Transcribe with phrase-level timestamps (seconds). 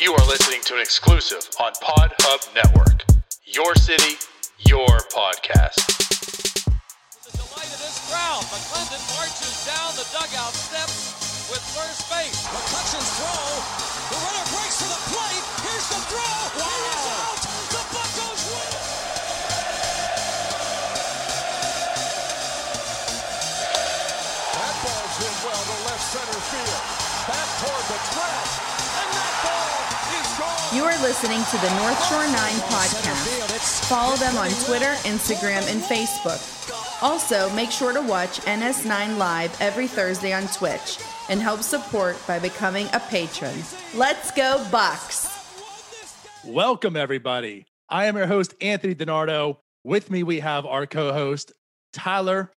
[0.00, 3.06] You are listening to an exclusive on Pod Hub Network.
[3.46, 4.18] Your city,
[4.66, 5.78] your podcast.
[7.22, 8.42] The delight of this crowd.
[8.50, 11.14] McClendon marches down the dugout steps
[11.46, 12.42] with first base.
[12.42, 13.46] McCutcheon's throw.
[14.10, 15.46] The runner breaks to the plate.
[15.62, 16.34] Here's the throw.
[16.58, 16.74] Wow.
[16.74, 17.38] He is out.
[17.70, 18.70] The Buccos win.
[24.58, 26.82] That ball's hit well to left center field.
[27.30, 28.63] Back toward the track.
[30.74, 33.88] You are listening to the North Shore 9 podcast.
[33.88, 36.42] Follow them on Twitter, Instagram, and Facebook.
[37.00, 40.98] Also, make sure to watch NS9 Live every Thursday on Twitch
[41.28, 43.54] and help support by becoming a patron.
[43.94, 45.30] Let's go, Bucs!
[46.44, 47.66] Welcome, everybody.
[47.88, 49.58] I am your host, Anthony DiNardo.
[49.84, 51.52] With me, we have our co host,
[51.92, 52.50] Tyler.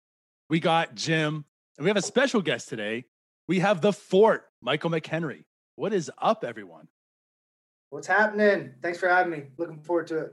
[0.49, 1.43] We got Jim,
[1.77, 3.07] and we have a special guest today.
[3.49, 5.43] We have the Fort, Michael McKenry.
[5.75, 6.87] What is up, everyone?
[7.95, 8.73] What's happening?
[8.83, 9.43] Thanks for having me.
[9.57, 10.31] Looking forward to it.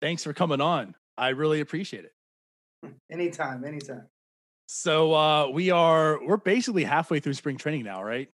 [0.00, 0.96] Thanks for coming on.
[1.16, 2.12] I really appreciate it.
[3.12, 4.08] Anytime, anytime.
[4.66, 8.28] So uh we are we're basically halfway through spring training now, right?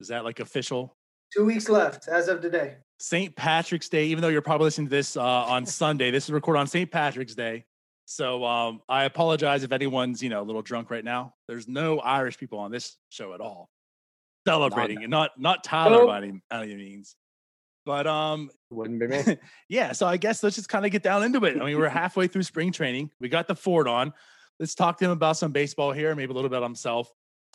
[0.00, 0.96] Is that like official?
[1.36, 2.76] Two weeks left as of today.
[2.98, 3.36] St.
[3.36, 6.60] Patrick's Day, even though you're probably listening to this uh, on Sunday, this is recorded
[6.60, 6.90] on St.
[6.90, 7.66] Patrick's Day.
[8.06, 11.34] So um, I apologize if anyone's you know a little drunk right now.
[11.46, 13.68] There's no Irish people on this show at all
[14.46, 16.06] celebrating, and not not Tyler Nope.
[16.06, 17.14] by any, by any means.
[17.88, 19.38] But um, Wouldn't be me.
[19.70, 21.58] yeah, so I guess let's just kind of get down into it.
[21.58, 23.10] I mean, we're halfway through spring training.
[23.18, 24.12] We got the Fort on.
[24.60, 27.10] Let's talk to him about some baseball here, maybe a little bit on himself.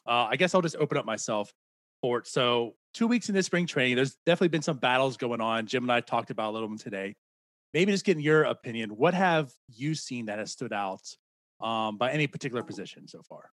[0.07, 1.53] Uh, I guess I'll just open up myself,
[2.01, 2.27] Fort.
[2.27, 5.67] So two weeks into spring training, there's definitely been some battles going on.
[5.67, 7.15] Jim and I talked about a little bit today.
[7.75, 8.89] Maybe just getting your opinion.
[8.89, 11.01] What have you seen that has stood out
[11.61, 13.51] um, by any particular position so far?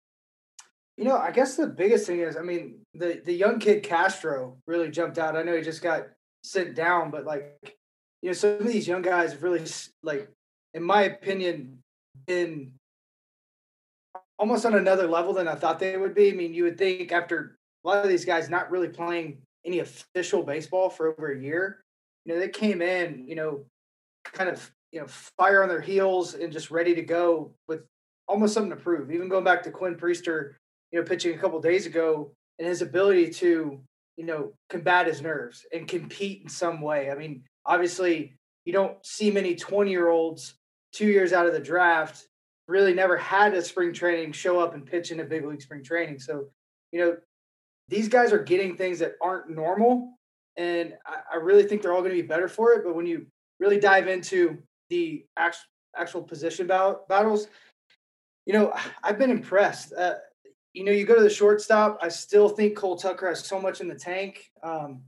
[0.95, 4.57] You know, I guess the biggest thing is, I mean, the the young kid Castro
[4.67, 5.35] really jumped out.
[5.35, 6.07] I know he just got
[6.43, 7.77] sent down, but like,
[8.21, 9.63] you know, some of these young guys have really,
[10.03, 10.29] like,
[10.73, 11.79] in my opinion,
[12.25, 12.73] been
[14.39, 16.31] almost on another level than I thought they would be.
[16.31, 19.79] I mean, you would think after a lot of these guys not really playing any
[19.79, 21.83] official baseball for over a year,
[22.25, 23.65] you know, they came in, you know,
[24.23, 27.81] kind of, you know, fire on their heels and just ready to go with
[28.27, 29.11] almost something to prove.
[29.11, 30.53] Even going back to Quinn Priester,
[30.91, 33.79] you know, pitching a couple days ago and his ability to,
[34.17, 37.09] you know, combat his nerves and compete in some way.
[37.09, 38.33] I mean, obviously,
[38.65, 40.55] you don't see many 20 year olds
[40.91, 42.27] two years out of the draft
[42.67, 45.83] really never had a spring training show up and pitch in a big league spring
[45.83, 46.19] training.
[46.19, 46.47] So,
[46.91, 47.17] you know,
[47.87, 50.17] these guys are getting things that aren't normal.
[50.57, 52.83] And I, I really think they're all going to be better for it.
[52.83, 53.27] But when you
[53.59, 54.57] really dive into
[54.89, 55.63] the actual,
[55.95, 57.47] actual position bat- battles,
[58.45, 58.73] you know,
[59.03, 59.93] I've been impressed.
[59.93, 60.15] Uh,
[60.73, 61.97] you know, you go to the shortstop.
[62.01, 64.51] I still think Cole Tucker has so much in the tank.
[64.63, 65.01] Um,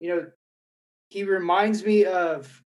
[0.00, 0.26] you know,
[1.08, 2.62] he reminds me of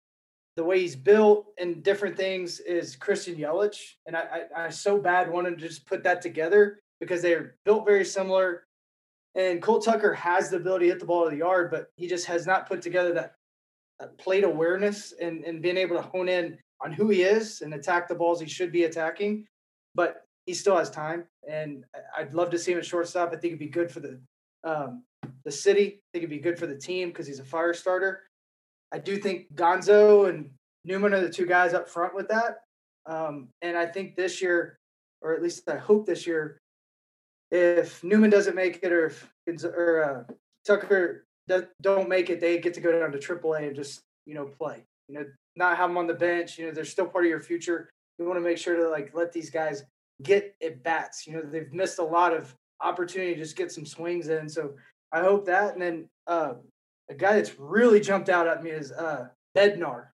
[0.57, 4.99] the way he's built and different things is Christian Yelich, and I, I, I so
[4.99, 8.65] bad wanted to just put that together because they're built very similar.
[9.35, 12.07] And Cole Tucker has the ability to hit the ball to the yard, but he
[12.07, 13.35] just has not put together that,
[13.99, 17.75] that plate awareness and, and being able to hone in on who he is and
[17.75, 19.45] attack the balls he should be attacking.
[19.97, 21.85] But he still has time, and
[22.17, 23.29] I'd love to see him at shortstop.
[23.29, 24.21] I think it'd be good for the
[24.65, 25.03] um,
[25.45, 25.83] the city.
[25.83, 28.23] I think it'd be good for the team because he's a fire starter.
[28.93, 30.51] I do think Gonzo and
[30.85, 32.61] Newman are the two guys up front with that.
[33.07, 34.79] Um, and I think this year,
[35.21, 36.59] or at least I hope this year,
[37.51, 39.29] if Newman doesn't make it or if
[39.65, 40.35] or uh,
[40.67, 41.27] Tucker
[41.83, 44.85] don't make it, they get to go down to AAA and just you know play.
[45.09, 46.59] You know, not have them on the bench.
[46.59, 47.91] You know, they're still part of your future.
[48.19, 49.85] You want to make sure to like let these guys
[50.23, 51.27] get at bats.
[51.27, 54.49] You know, they've missed a lot of opportunity to just get some swings in.
[54.49, 54.75] So
[55.13, 55.75] I hope that.
[55.75, 56.55] And then uh,
[57.11, 60.07] a guy that's really jumped out at me is uh, Bednar.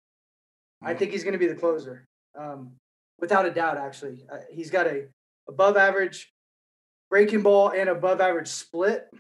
[0.83, 2.07] I think he's going to be the closer,
[2.39, 2.73] um,
[3.19, 3.77] without a doubt.
[3.77, 5.09] Actually, uh, he's got a
[5.47, 6.33] above average
[7.11, 9.11] breaking ball and above average split.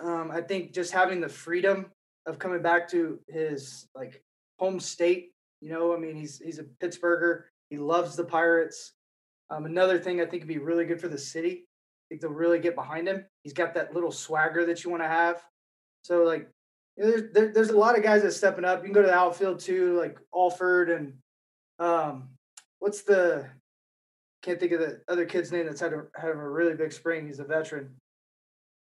[0.00, 1.86] Um, I think just having the freedom
[2.26, 4.20] of coming back to his like
[4.58, 5.30] home state.
[5.60, 7.44] You know, I mean, he's he's a Pittsburgher.
[7.70, 8.92] He loves the Pirates.
[9.50, 11.66] Um, another thing I think would be really good for the city.
[11.66, 13.24] I think they'll really get behind him.
[13.42, 15.42] He's got that little swagger that you want to have.
[16.02, 16.48] So like,
[16.96, 18.78] you know, there's there, there's a lot of guys that are stepping up.
[18.78, 21.14] You can go to the outfield too, like Alford and
[21.78, 22.28] um,
[22.78, 23.46] what's the
[24.42, 27.26] can't think of the other kid's name that's had a had a really big spring.
[27.26, 27.90] He's a veteran.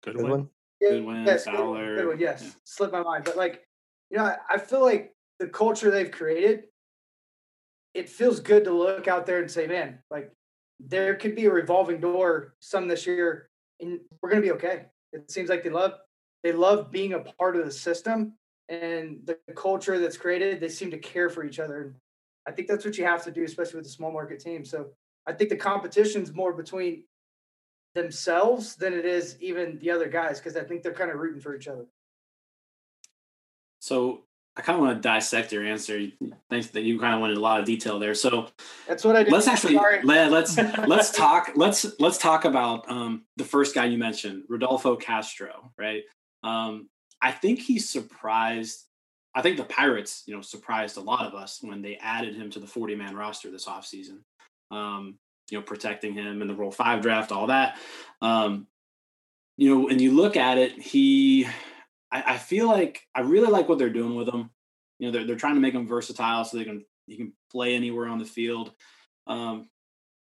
[0.04, 0.32] Good, Good one.
[0.32, 0.50] one.
[0.80, 2.52] Yeah, Goodwin, yes, good one, Fowler, good one, yes, yeah.
[2.64, 3.26] slipped my mind.
[3.26, 3.66] But like,
[4.10, 6.64] you know, I, I feel like the culture they've created,
[7.94, 10.32] it feels good to look out there and say, man, like
[10.80, 13.50] there could be a revolving door some this year,
[13.80, 14.86] and we're gonna be okay.
[15.14, 15.94] It seems like they love
[16.44, 18.34] they love being a part of the system,
[18.70, 21.82] and the culture that's created, they seem to care for each other.
[21.82, 21.96] And
[22.48, 24.64] I think that's what you have to do, especially with a small market team.
[24.64, 24.88] So
[25.28, 27.04] I think the competition's more between
[27.96, 31.42] themselves than it is even the other guys because I think they're kind of rooting
[31.42, 31.86] for each other.
[33.80, 34.24] So
[34.60, 36.06] I kind of want to dissect your answer.
[36.50, 38.14] Thanks that you kind of went a lot of detail there.
[38.14, 38.50] So
[38.90, 39.32] that's what I did.
[39.32, 40.58] Let's actually let, let's
[40.88, 46.04] let's talk let's let's talk about um, the first guy you mentioned, Rodolfo Castro, right?
[46.44, 46.90] Um,
[47.22, 48.84] I think he surprised.
[49.34, 52.50] I think the Pirates, you know, surprised a lot of us when they added him
[52.50, 54.24] to the 40 man roster this offseason.
[54.72, 55.20] Um,
[55.50, 57.78] you know, protecting him in the Rule Five draft, all that.
[58.22, 58.68] Um,
[59.56, 61.48] you know, when you look at it, he
[62.12, 64.50] I, I, feel like I really like what they're doing with him.
[64.98, 67.76] You know, they're they're trying to make him versatile so they can he can play
[67.76, 68.72] anywhere on the field.
[69.28, 69.70] Um,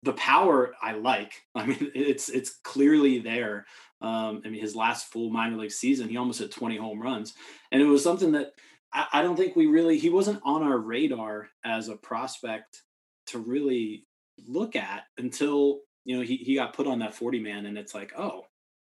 [0.03, 1.33] the power I like.
[1.55, 3.67] I mean, it's it's clearly there.
[4.01, 7.35] Um, I mean, his last full minor league season, he almost hit 20 home runs,
[7.71, 8.53] and it was something that
[8.93, 12.83] I, I don't think we really he wasn't on our radar as a prospect
[13.29, 14.07] to really
[14.47, 17.95] look at until you know he he got put on that 40 man, and it's
[17.95, 18.45] like, oh,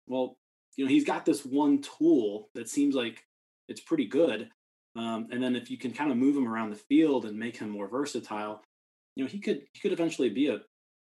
[0.07, 0.37] well,
[0.75, 3.25] you know, he's got this one tool that seems like
[3.67, 4.49] it's pretty good.
[4.95, 7.57] Um, and then if you can kind of move him around the field and make
[7.57, 8.61] him more versatile,
[9.15, 10.59] you know, he could he could eventually be a,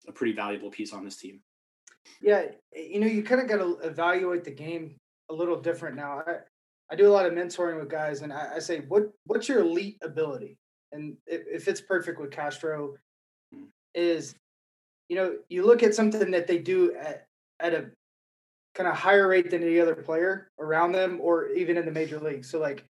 [0.08, 1.40] a pretty valuable piece on this team.
[2.20, 4.96] Yeah, you know, you kind of got to evaluate the game
[5.30, 6.22] a little different now.
[6.26, 6.36] I,
[6.90, 9.60] I do a lot of mentoring with guys, and I, I say, what what's your
[9.60, 10.56] elite ability?
[10.92, 12.94] And if, if it's perfect with Castro,
[13.52, 13.64] hmm.
[13.94, 14.34] is
[15.08, 17.26] you know, you look at something that they do at
[17.60, 17.90] at a
[18.74, 22.18] kind of higher rate than any other player around them or even in the major
[22.18, 22.50] leagues.
[22.50, 22.84] So like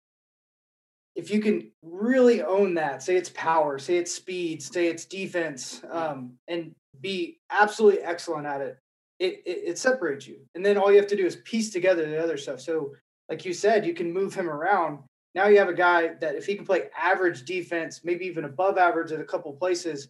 [1.15, 5.81] if you can really own that, say it's power, say it's speed, say it's defense,
[5.91, 8.77] um, and be absolutely excellent at it,
[9.19, 10.37] it, it, it separates you.
[10.55, 12.61] And then all you have to do is piece together the other stuff.
[12.61, 12.93] So
[13.27, 14.99] like you said, you can move him around.
[15.35, 18.77] Now you have a guy that if he can play average defense, maybe even above
[18.77, 20.09] average at a couple places,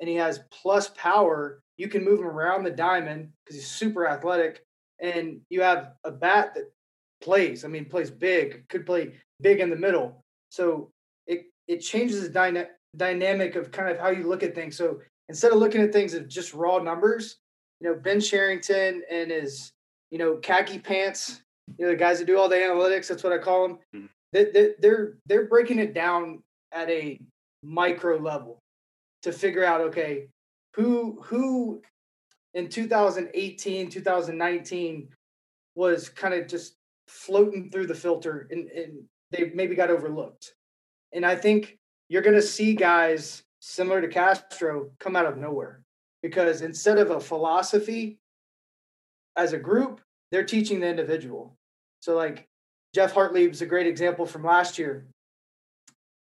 [0.00, 4.06] and he has plus power, you can move him around the diamond because he's super
[4.06, 4.64] athletic
[5.00, 6.70] and you have a bat that
[7.20, 7.64] plays.
[7.64, 10.24] I mean, plays big, could play big in the middle.
[10.50, 10.90] So
[11.26, 14.76] it it changes the dyna- dynamic of kind of how you look at things.
[14.76, 17.36] So instead of looking at things as just raw numbers,
[17.80, 19.72] you know, Ben Cherington and his
[20.10, 21.42] you know khaki pants,
[21.78, 23.08] you know, the guys that do all the analytics.
[23.08, 23.78] That's what I call them.
[23.94, 24.06] Mm-hmm.
[24.32, 26.42] They, they're they're breaking it down
[26.72, 27.20] at a
[27.62, 28.58] micro level
[29.22, 30.28] to figure out okay
[30.74, 31.82] who who
[32.58, 35.08] in 2018, 2019
[35.76, 36.74] was kind of just
[37.06, 40.54] floating through the filter and, and they maybe got overlooked.
[41.12, 41.78] And I think
[42.08, 45.82] you're going to see guys similar to Castro come out of nowhere
[46.20, 48.18] because instead of a philosophy
[49.36, 50.00] as a group,
[50.32, 51.56] they're teaching the individual.
[52.00, 52.48] So, like
[52.92, 55.06] Geoff Hartlieb was a great example from last year.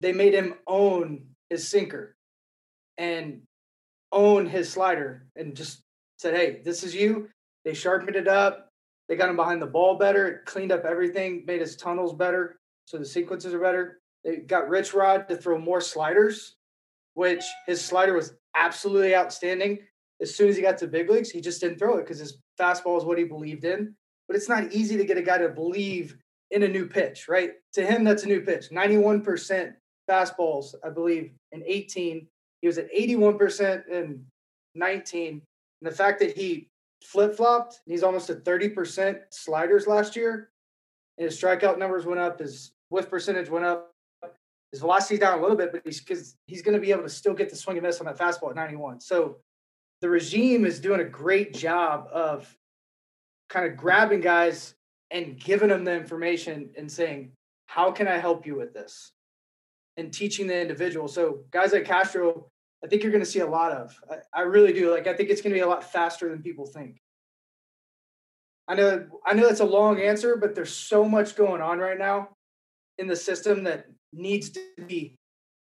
[0.01, 2.15] They made him own his sinker
[2.97, 3.41] and
[4.11, 5.81] own his slider and just
[6.19, 7.29] said, hey, this is you.
[7.63, 8.69] They sharpened it up.
[9.07, 10.27] They got him behind the ball better.
[10.27, 12.59] It cleaned up everything, made his tunnels better.
[12.85, 13.99] So the sequences are better.
[14.25, 16.57] They got Rich Rod to throw more sliders,
[17.13, 19.79] which his slider was absolutely outstanding.
[20.21, 22.37] As soon as he got to big leagues, he just didn't throw it because his
[22.59, 23.95] fastball is what he believed in.
[24.27, 26.17] But it's not easy to get a guy to believe
[26.51, 27.51] in a new pitch, right?
[27.73, 28.69] To him, that's a new pitch.
[28.71, 29.73] 91%
[30.09, 32.27] fastballs, I believe, in 18.
[32.61, 34.25] He was at 81% in
[34.75, 35.41] 19.
[35.81, 36.69] And the fact that he
[37.03, 40.49] flip flopped, he's almost at 30% sliders last year,
[41.17, 43.91] and his strikeout numbers went up, his whiff percentage went up,
[44.71, 47.09] his velocity down a little bit, but he's because he's going to be able to
[47.09, 48.99] still get the swing and miss on that fastball at 91.
[48.99, 49.37] So
[50.01, 52.55] the regime is doing a great job of
[53.49, 54.75] kind of grabbing guys
[55.11, 57.31] and giving them the information and saying,
[57.65, 59.11] How can I help you with this?
[59.97, 61.07] And teaching the individual.
[61.07, 62.49] So guys like Castro,
[62.83, 63.99] I think you're going to see a lot of.
[64.09, 64.91] I, I really do.
[64.91, 66.97] Like I think it's going to be a lot faster than people think.
[68.67, 71.97] I know I know that's a long answer, but there's so much going on right
[71.97, 72.29] now
[72.97, 75.15] in the system that needs to be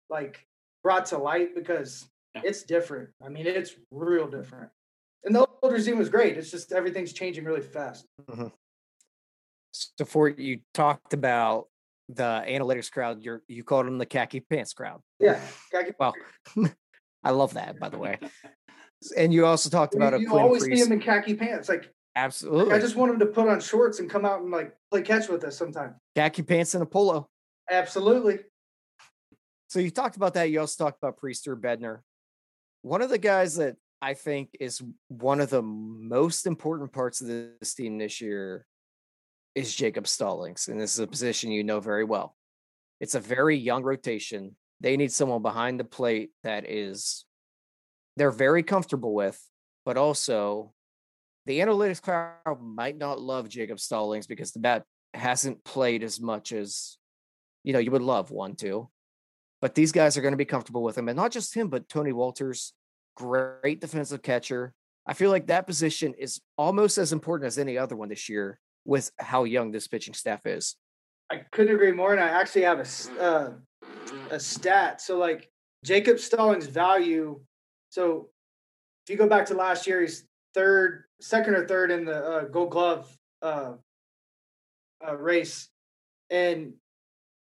[0.09, 0.45] like
[0.83, 2.43] brought to light because yeah.
[2.45, 3.11] it's different.
[3.25, 4.71] I mean, it's real different.
[5.25, 6.37] And the old regime was great.
[6.37, 8.07] It's just everything's changing really fast.
[8.29, 8.49] Mm-hmm.
[9.73, 11.67] So, for you talked about
[12.09, 15.01] the analytics crowd, you you called them the khaki pants crowd.
[15.21, 15.41] Yeah,
[15.71, 15.93] khaki.
[15.99, 16.15] Well,
[17.23, 18.19] I love that, by the way.
[19.17, 22.67] And you also talked about you, you always see him in khaki pants, like absolutely.
[22.67, 25.01] Like I just want him to put on shorts and come out and like play
[25.01, 25.95] catch with us sometime.
[26.15, 27.27] Khaki pants and a polo.
[27.71, 28.41] Absolutely.
[29.69, 30.51] So you talked about that.
[30.51, 32.01] You also talked about Priester Bednar.
[32.83, 37.29] One of the guys that I think is one of the most important parts of
[37.29, 38.67] this team this year
[39.55, 42.37] is Jacob Stallings, and this is a position you know very well.
[43.01, 44.57] It's a very young rotation.
[44.81, 47.25] They need someone behind the plate that is
[48.17, 49.41] they're very comfortable with,
[49.85, 50.73] but also
[51.47, 54.85] the analytics crowd might not love Jacob Stallings because the bat
[55.15, 56.99] hasn't played as much as
[57.65, 58.89] you know you would love one to.
[59.61, 61.89] But these guys are going to be comfortable with him, and not just him, but
[61.89, 62.73] Tony Wolters,
[63.17, 64.73] great defensive catcher.
[65.07, 68.59] I feel like that position is almost as important as any other one this year
[68.85, 70.77] with how young this pitching staff is.
[71.31, 73.53] I couldn't agree more, and I actually have a uh,
[74.31, 75.01] a stat.
[75.01, 75.51] So like
[75.85, 77.41] Jacob Stallings' value.
[77.91, 78.31] So
[79.05, 80.25] if you go back to last year, he's
[80.55, 83.73] third, second or third in the uh, Gold Glove uh,
[85.07, 85.69] uh, race,
[86.31, 86.75] and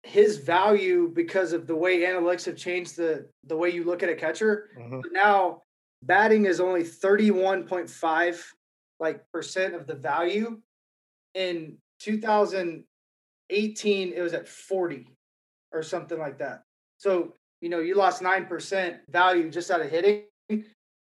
[0.03, 4.09] his value because of the way analytics have changed the the way you look at
[4.09, 4.71] a catcher.
[4.79, 5.03] Mhm.
[5.13, 5.63] Now
[6.03, 8.45] batting is only thirty one point five
[9.01, 10.61] like percent of the value.
[11.35, 12.85] In two thousand
[13.51, 15.09] eighteen, it was at forty
[15.73, 16.63] or something like that.
[16.99, 20.25] So you know you lost nine percent value just out of hitting.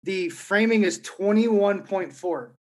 [0.04, 2.56] The framing is twenty one point four.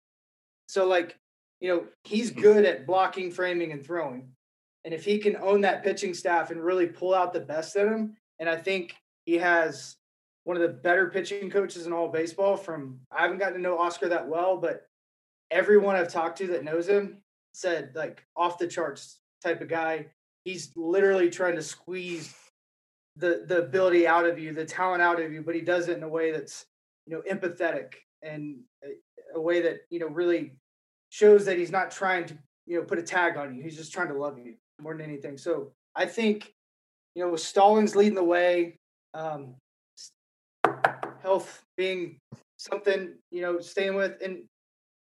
[0.68, 1.18] So like
[1.62, 2.42] you know he's mm-hmm.
[2.42, 4.30] good at blocking, framing, and throwing.
[4.86, 7.88] And if he can own that pitching staff and really pull out the best in
[7.88, 8.96] him, and I think
[9.26, 9.96] he has
[10.44, 12.58] one of the better pitching coaches in all baseball.
[12.58, 14.86] From I haven't gotten to know Oscar that well, but
[15.52, 17.20] everyone I've talked to that knows him
[17.54, 20.08] said like off the charts type of guy.
[20.44, 22.36] He's literally trying to squeeze
[23.16, 25.98] the the ability out of you, the talent out of you, but he does it
[25.98, 26.66] in a way that's
[27.06, 30.54] you know empathetic and a, a way that you know really
[31.10, 33.62] shows that he's not trying to you know put a tag on you.
[33.62, 35.38] He's just trying to love you more than anything.
[35.38, 36.54] So I think
[37.16, 38.80] you know with Stallings leading the way,
[39.14, 39.56] um,
[41.22, 42.20] health being
[42.58, 44.44] something you know staying with, and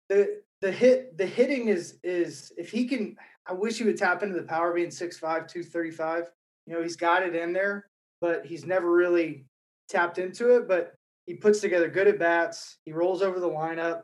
[0.09, 3.17] the the hit the hitting is is if he can.
[3.47, 6.31] I wish he would tap into the power being 6'5", 235.
[6.67, 7.87] You know he's got it in there,
[8.21, 9.45] but he's never really
[9.89, 10.67] tapped into it.
[10.67, 10.95] But
[11.27, 12.79] he puts together good at bats.
[12.85, 14.03] He rolls over the lineup.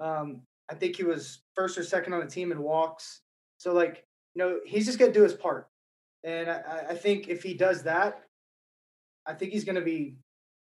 [0.00, 3.22] Um, I think he was first or second on the team in walks.
[3.58, 4.04] So like,
[4.34, 5.68] you know, he's just gonna do his part.
[6.24, 8.22] And I, I think if he does that,
[9.26, 10.16] I think he's gonna be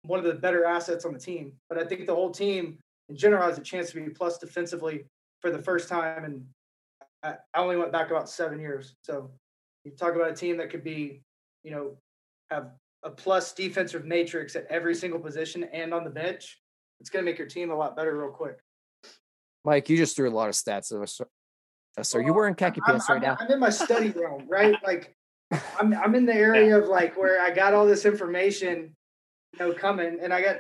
[0.02, 1.52] one of the better assets on the team.
[1.68, 2.78] But I think the whole team
[3.08, 5.04] in general has a chance to be plus defensively
[5.40, 6.24] for the first time.
[6.24, 6.44] And
[7.24, 8.94] I, I only went back about seven years.
[9.02, 9.30] So
[9.84, 11.22] you talk about a team that could be,
[11.64, 11.96] you know,
[12.50, 12.70] have
[13.02, 16.60] a plus defensive matrix at every single position and on the bench.
[17.00, 18.58] It's gonna make your team a lot better real quick.
[19.64, 21.20] Mike, you just threw a lot of stats at us.
[21.20, 23.44] Uh, So you Well, wearing khaki I'm, pants right I'm- now?
[23.44, 24.76] I'm in my study room, right?
[24.84, 25.14] Like
[25.78, 28.94] I'm I'm in the area of like where I got all this information,
[29.52, 30.56] you know, coming, and I got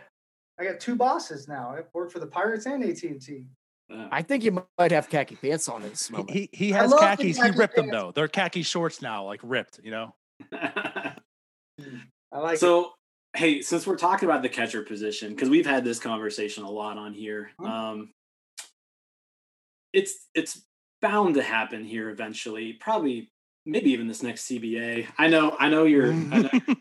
[0.58, 1.74] I got two bosses now.
[1.76, 3.46] I work for the Pirates and AT and T.
[3.92, 6.30] Uh, I think you might have khaki pants on at this moment.
[6.30, 7.36] He he has love the khakis.
[7.36, 8.12] He khaki ripped them though.
[8.12, 9.80] They're khaki shorts now, like ripped.
[9.82, 10.14] You know.
[10.52, 11.14] I
[12.32, 12.60] like it.
[12.60, 12.92] so
[13.36, 16.98] hey since we're talking about the catcher position because we've had this conversation a lot
[16.98, 17.68] on here Mhm.
[17.68, 18.10] um
[19.92, 20.62] it's it's
[21.02, 23.30] bound to happen here eventually probably
[23.66, 26.76] maybe even this next cba i know i know you're I know you're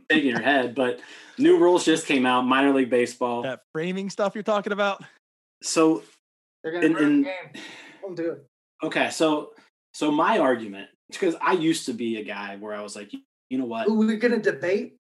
[0.10, 1.00] shaking your head but
[1.38, 5.02] new rules just came out minor league baseball that framing stuff you're talking about.
[5.62, 6.02] so
[6.62, 7.62] They're gonna and- ruin and- the game.
[8.02, 8.46] Don't do it.
[8.82, 9.52] okay so
[9.92, 13.12] so my argument because i used to be a guy where i was like
[13.50, 14.96] you know what Ooh, we're gonna debate.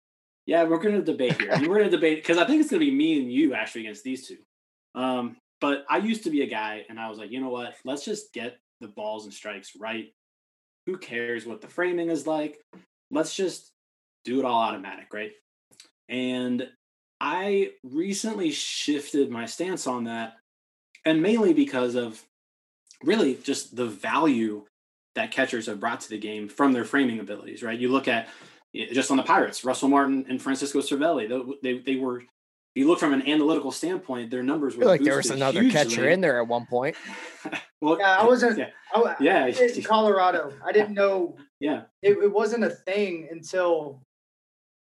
[0.46, 1.50] Yeah, we're going to debate here.
[1.68, 3.82] we're going to debate because I think it's going to be me and you actually
[3.82, 4.38] against these two.
[4.94, 7.74] Um, but I used to be a guy, and I was like, you know what?
[7.84, 10.10] Let's just get the balls and strikes right.
[10.86, 12.58] Who cares what the framing is like?
[13.10, 13.68] Let's just
[14.24, 15.32] do it all automatic, right?
[16.08, 16.66] And
[17.20, 20.37] I recently shifted my stance on that,
[21.08, 22.22] and mainly because of
[23.02, 24.64] really just the value
[25.14, 27.78] that catchers have brought to the game from their framing abilities, right?
[27.78, 28.28] You look at
[28.74, 31.26] just on the Pirates, Russell Martin and Francisco Cervelli.
[31.62, 32.26] They, they, they were, if
[32.74, 35.38] you look from an analytical standpoint, their numbers I were feel like there was boosted
[35.38, 36.94] another catcher in there at one point.
[37.80, 38.58] well, Yeah, I wasn't.
[38.58, 39.44] Yeah, I, Yeah.
[39.44, 40.52] I did in Colorado.
[40.62, 41.84] I didn't know yeah.
[42.02, 44.02] it, it wasn't a thing until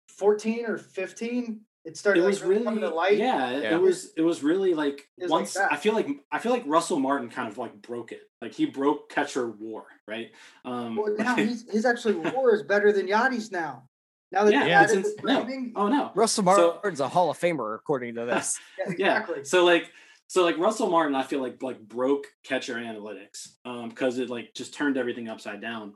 [0.08, 1.60] 14 or 15.
[1.88, 3.16] It started It like, was really really, coming to light.
[3.18, 3.74] yeah, it- Yeah.
[3.76, 5.54] It was, it was really like was once.
[5.54, 5.72] that.
[5.72, 8.22] I feel like I feel like Russell Martin kind of like broke it.
[8.42, 10.30] Like he broke catcher war, right?
[10.64, 13.84] Um, Well, now he's his actually war is better than Yadi's now.
[14.30, 15.48] Now that Yeah, yeah, it's ins- no.
[15.76, 18.58] oh no, Russell So- Martin's a Hall of Famer, according to this.
[18.98, 19.42] yeah, yeah.
[19.44, 19.90] So like
[20.26, 24.52] so like Russell Martin, I feel like like broke catcher analytics um because it like
[24.54, 25.94] just turned everything upside down.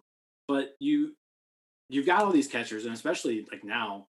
[0.49, 1.14] But you
[1.90, 4.06] you've got all these catchers, and especially like now,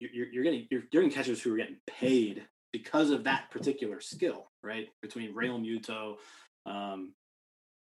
[0.00, 4.50] you're you're, getting you're, getting catchers who are getting paid because of that particular skill,
[4.62, 4.88] right?
[5.02, 6.16] Between Realmuto,
[6.66, 7.14] um,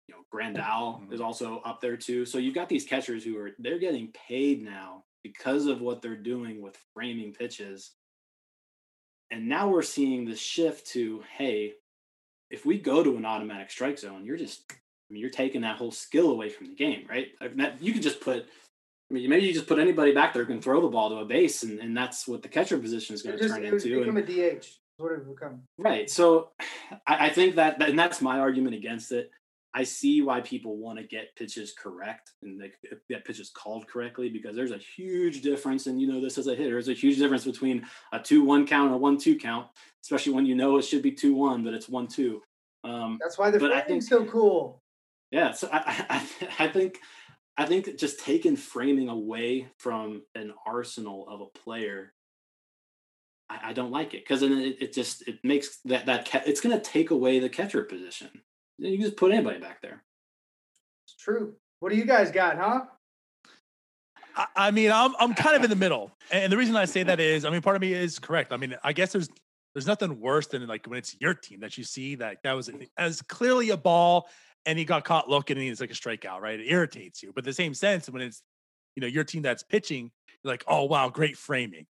[0.08, 1.14] you know, Grandal Mhm.
[1.14, 2.26] is also up there too.
[2.26, 6.16] So you've got these catchers who are they're getting paid now because of what they're
[6.16, 7.96] doing with framing pitches.
[9.32, 11.74] And now we're seeing the shift to, hey,
[12.52, 15.78] if we go to an automatic strike zone, you're just I mean, you're taking that
[15.78, 17.28] whole skill away from the game, right?
[17.40, 18.48] I mean, that, you could just put
[19.12, 21.18] I mean, maybe you just put anybody back there who can throw the ball to
[21.18, 24.00] a base, and, and that's what the catcher position is going to turn into.
[24.00, 24.66] become And- a DH.
[24.98, 25.64] What it become.
[25.78, 26.10] Right.
[26.10, 26.52] So
[27.08, 29.30] I, I think that, and that's my argument against it.
[29.74, 32.72] I see why people want to get pitches correct and they,
[33.10, 35.88] get pitches called correctly because there's a huge difference.
[35.88, 38.66] And you know, this as a hitter, there's a huge difference between a 2 1
[38.68, 39.68] count and a 1 2 count,
[40.02, 42.42] especially when you know it should be 2 1, but it's 1 2.
[42.86, 44.82] Um, That's why the But I framing's think- so cool.
[45.32, 45.52] yeah.
[45.52, 47.00] So I, I, I think.
[47.58, 52.14] I think just taking framing away from an arsenal of a player
[53.50, 56.44] I, I don't like it because then it, it just it makes that that ca-
[56.46, 58.30] it's going to take away the catcher position.
[58.78, 60.04] You can just put anybody back there.
[61.06, 61.56] It's true.
[61.80, 62.82] What do you guys got, huh?
[64.36, 67.04] I, I mean, I'm I'm kind of in the middle, and the reason I say
[67.04, 68.52] that is, I mean, part of me is correct.
[68.52, 69.30] I mean, I guess there's
[69.74, 72.70] there's nothing worse than like when it's your team that you see that that was
[72.98, 74.28] as clearly a ball,
[74.66, 76.60] and he got caught looking, and it's like a strikeout, right?
[76.60, 78.42] It irritates you, but the same sense when it's
[78.96, 80.12] you know your team that's pitching,
[80.44, 81.86] you're like, oh wow, great framing,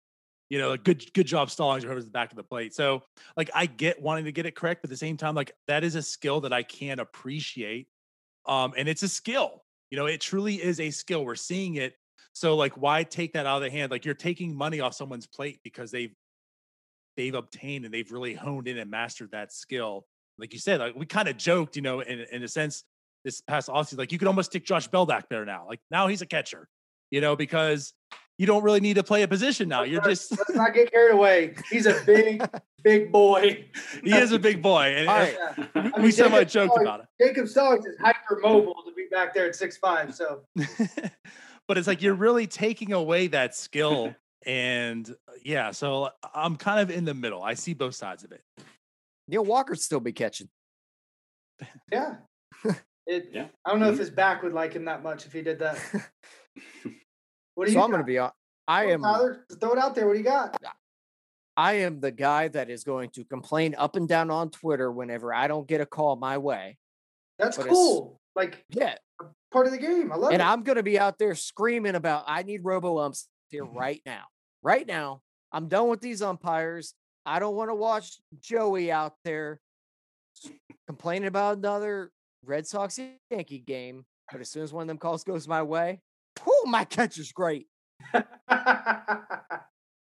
[0.49, 2.73] you know, like good good job Stallings, whoever's the back of the plate.
[2.73, 3.03] So
[3.37, 5.83] like, I get wanting to get it correct, but at the same time, like that
[5.83, 7.87] is a skill that I can appreciate,
[8.45, 9.63] um, and it's a skill.
[9.91, 11.23] You know, it truly is a skill.
[11.23, 11.93] We're seeing it
[12.33, 13.91] so like why take that out of the hand?
[13.91, 16.13] Like you're taking money off someone's plate because they've
[17.15, 20.05] they've obtained and they've really honed in and mastered that skill.
[20.39, 22.83] Like you said, like we kind of joked, you know, in in a sense,
[23.23, 25.65] this past offseason, like you could almost stick Josh Bell back there now.
[25.67, 26.67] Like now he's a catcher,
[27.11, 27.93] you know, because
[28.39, 29.83] you don't really need to play a position now.
[29.83, 31.53] You're Let's- just let's not get carried away.
[31.69, 32.43] He's a big,
[32.83, 33.65] big boy.
[34.03, 34.95] he is a big boy.
[34.95, 35.67] And, All and right.
[35.75, 35.81] Yeah.
[35.83, 37.07] we, I we mean, somewhat joked Stallings- about it.
[37.27, 40.15] Jacob Stallings is hyper mobile to be back there at six five.
[40.15, 40.41] So
[41.67, 44.13] but it's like you're really taking away that skill
[44.45, 48.31] and uh, yeah so i'm kind of in the middle i see both sides of
[48.33, 48.41] it
[49.27, 50.49] Neil Walker'd still be catching.
[51.91, 52.15] yeah.
[53.05, 53.47] It, Yeah.
[53.65, 55.77] I don't know if his back would like him that much if he did that.
[57.55, 58.31] What do so you I'm going to be on.
[58.67, 59.01] I Come am.
[59.03, 60.07] Tyler, throw it out there.
[60.07, 60.57] What do you got?
[61.55, 65.31] I am the guy that is going to complain up and down on Twitter whenever
[65.31, 66.77] I don't get a call my way.
[67.37, 68.19] That's But cool.
[68.35, 68.95] Like Yeah,
[69.51, 70.11] part of the game.
[70.11, 70.41] I love and it.
[70.41, 73.77] And I'm going to be out there screaming about I need robo umps here Mm-hmm.
[73.77, 74.23] right now.
[74.63, 76.95] Right now, I'm done with these umpires.
[77.25, 79.59] I don't want to watch Joey out there
[80.87, 82.11] complaining about another
[82.45, 84.05] Red Sox Yankee game.
[84.31, 86.01] But as soon as one of them calls goes my way,
[86.45, 87.67] whoo, my catcher's great.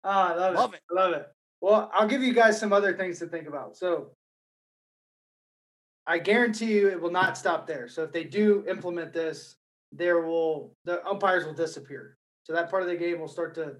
[0.04, 0.78] Ah, I love, Love it.
[0.78, 0.82] it.
[0.98, 1.28] I love it.
[1.62, 3.78] Well, I'll give you guys some other things to think about.
[3.78, 4.08] So
[6.08, 7.88] I guarantee you it will not stop there.
[7.88, 9.58] So if they do implement this,
[9.92, 12.18] there will the umpires will disappear.
[12.46, 13.76] So that part of the game will start to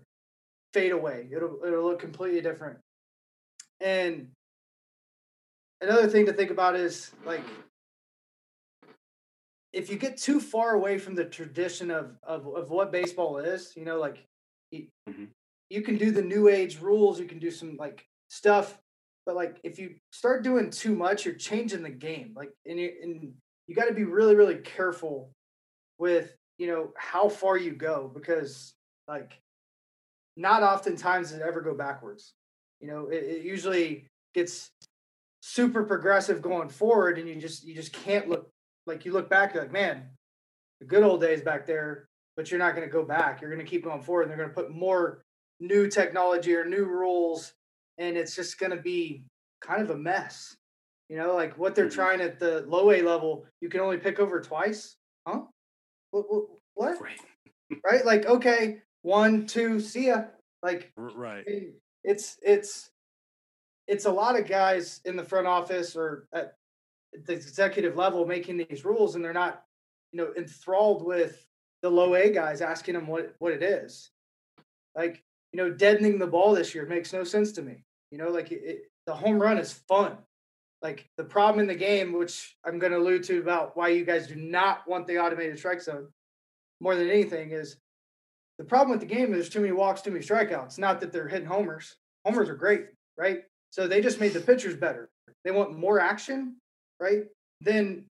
[0.74, 1.28] fade away.
[1.36, 2.78] It'll it'll look completely different.
[3.82, 4.30] And
[5.82, 7.44] another thing to think about is like
[9.74, 13.74] if you get too far away from the tradition of of, of what baseball is,
[13.76, 14.26] you know, like
[14.72, 15.30] you, Mhm.
[15.70, 18.80] you can do the new age rules, you can do some like stuff,
[19.26, 22.34] but like if you start doing too much, you're changing the game.
[22.36, 23.34] Like and you and
[23.68, 25.32] you got to be really really careful
[25.98, 28.76] with you know how far you go because
[29.08, 29.42] like
[30.38, 32.34] not oftentimes does it ever go backwards.
[32.82, 34.72] You know, it, it usually gets
[35.42, 38.50] super progressive going forward, and you just you just can't look
[38.88, 40.10] like you look back, you're like, man,
[40.80, 43.40] the good old days back there, but you're not going to go back.
[43.40, 45.22] You're going to keep going forward, and they're going to put more
[45.60, 47.54] new technology or new rules,
[48.00, 49.24] and it's just going to be
[49.62, 50.56] kind of a mess.
[51.10, 51.94] You know, like what they're Mhm.
[51.94, 54.96] trying at the low A level, you can only pick over twice.
[55.28, 55.42] Huh?
[56.12, 56.26] What?
[56.32, 56.46] What?
[56.74, 57.02] what?
[57.02, 57.20] Right.
[57.84, 58.06] Right?
[58.06, 60.24] Like, okay, one, two, see ya.
[60.64, 61.46] Like, right
[62.04, 62.92] it's it's
[63.88, 66.56] it's a lot of guys in the front office or at
[67.26, 69.64] the executive level making these rules and they're not
[70.12, 71.46] you know enthralled with
[71.82, 74.12] the low a guys asking them what what it is.
[74.96, 78.30] Like you know deadening the ball this year makes no sense to me you know
[78.30, 80.18] like it, the home run is fun.
[80.82, 84.04] Like the problem in the game which i'm going to allude to about why you
[84.04, 86.08] guys do not want the automated strike zone
[86.80, 87.78] more than anything is
[88.62, 90.78] the problem with the game is there's too many walks, too many strikeouts.
[90.78, 91.96] Not that they're hitting homers.
[92.26, 93.40] Homers are great, right?
[93.72, 95.10] So they just made the pitchers better.
[95.44, 96.58] They want more action,
[97.00, 97.24] right?
[97.62, 98.06] Then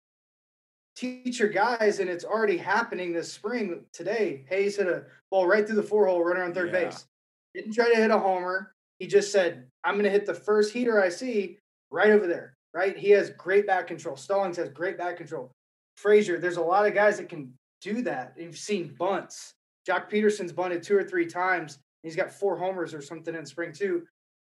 [0.95, 4.43] teach your guys, and it's already happening this spring today.
[4.49, 6.85] Hayes hit a ball right through the four hole, runner on third Yeah.
[6.85, 7.05] base.
[7.53, 8.73] Didn't try to hit a homer.
[8.97, 11.59] He just said, I'm going to hit the first heater I see
[11.91, 12.97] right over there, right?
[12.97, 14.15] He has great bat control.
[14.15, 15.51] Stallings has great bat control.
[15.97, 16.39] Frazier.
[16.39, 18.33] There's a lot of guys that can do that.
[18.35, 19.53] You've seen bunts.
[19.89, 21.79] Joc Pederson's bunted two or three times.
[22.03, 24.03] He's got four homers or something in spring too.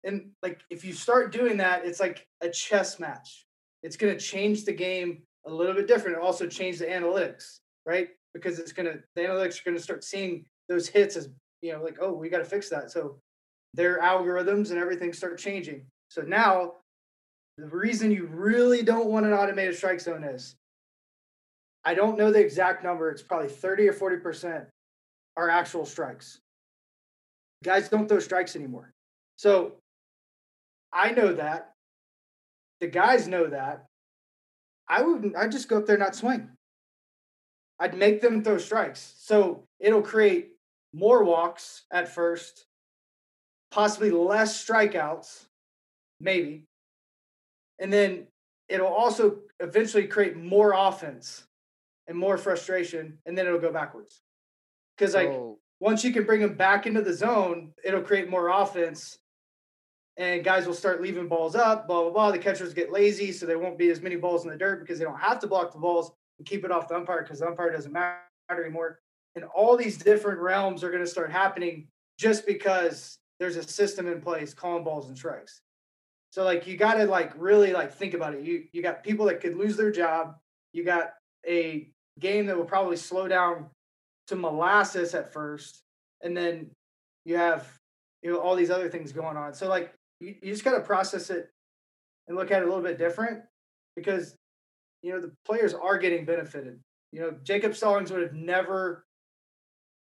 [0.03, 3.45] And like if you start doing that, it's like a chess match.
[3.81, 6.17] It's going to change the game a little bit different.
[6.17, 8.09] It also change the analytics, right?
[8.33, 11.29] Because it's going to the analytics are going to start seeing those hits as
[11.61, 12.91] you know, like oh, we got to fix that.
[12.91, 13.17] So
[13.73, 15.85] their algorithms and everything start changing.
[16.09, 16.73] So now
[17.57, 20.55] the reason you really don't want an automated strike zone is
[21.85, 23.09] I don't know the exact number.
[23.09, 24.65] It's probably 30 or 40%
[25.37, 26.39] are actual strikes.
[27.63, 28.91] Guys don't throw strikes anymore.
[29.37, 29.73] So
[30.91, 31.73] I know that.
[32.79, 33.85] The guys know that.
[34.87, 36.49] I wouldn't, I'd just go up there not swing.
[37.79, 39.15] I'd make them throw strikes.
[39.19, 40.51] So it'll create
[40.93, 42.65] more walks at first,
[43.71, 45.45] possibly less strikeouts,
[46.19, 46.65] maybe.
[47.79, 48.27] And then
[48.69, 51.45] it'll also eventually create more offense
[52.07, 54.21] and more frustration, and then it'll go backwards.
[54.97, 55.31] Because like
[55.79, 59.17] once you can bring them back into the zone, it'll create more offense,
[60.17, 61.87] and guys will start leaving balls up.
[61.87, 62.31] Blah blah blah.
[62.31, 64.99] The catchers get lazy, so there won't be as many balls in the dirt because
[64.99, 67.47] they don't have to block the balls and keep it off the umpire because the
[67.47, 68.19] umpire doesn't matter
[68.51, 68.99] anymore.
[69.35, 74.07] And all these different realms are going to start happening just because there's a system
[74.07, 75.61] in place calling balls and strikes.
[76.31, 78.43] So like you got to like really like think about it.
[78.43, 80.35] You you got people that could lose their job.
[80.73, 81.13] You got
[81.47, 83.65] a game that will probably slow down
[84.31, 85.83] to molasses at first,
[86.21, 86.71] and then
[87.25, 87.67] you have
[88.23, 89.53] you know all these other things going on.
[89.53, 91.49] So like you, you just got to process it
[92.27, 93.43] and look at it a little bit different
[93.95, 94.35] because
[95.03, 96.79] you know the players are getting benefited.
[97.11, 99.05] You know Jacob Stallings would have never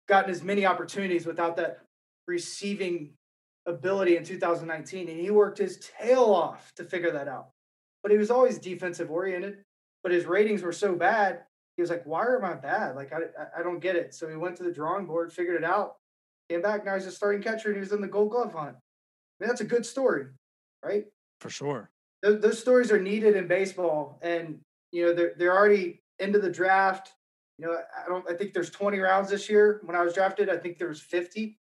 [0.07, 1.79] gotten as many opportunities without that
[2.27, 3.11] receiving
[3.65, 7.49] ability in 2019, and he worked his tail off to figure that out.
[8.01, 9.63] But he was always defensive oriented.
[10.01, 11.41] But his ratings were so bad,
[11.79, 12.97] he was like, "Why am I bad?
[12.97, 13.19] Like I,
[13.57, 15.95] I- don't get it." So he went to the drawing board, figured it out,
[16.49, 16.83] came back.
[16.83, 18.75] Now he's a starting catcher, and he was in the Gold Glove hunt.
[18.75, 20.25] I mean, that's a good story,
[20.83, 21.05] right?
[21.39, 21.89] for sure.
[22.21, 24.59] Those, those stories are needed in baseball, and
[24.91, 27.13] you know they're they're already into the draft.
[27.57, 28.29] You know, I don't.
[28.29, 29.79] I think there's 20 rounds this year.
[29.85, 31.57] When I was drafted, I think there was 50.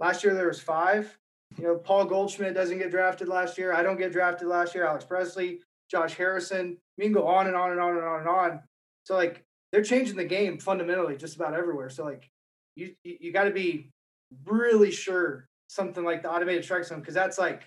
[0.00, 1.16] Last year there was five.
[1.56, 3.72] You know, Paul Goldschmidt doesn't get drafted last year.
[3.72, 4.84] I don't get drafted last year.
[4.84, 6.76] Alex Presley, Josh Harrison.
[6.98, 8.60] We can go on and on and on and on and on.
[9.04, 11.90] So like they're changing the game fundamentally just about everywhere.
[11.90, 12.28] So like
[12.76, 13.90] you you, you got to be
[14.46, 17.62] really sure something like the automated strike zone because that's like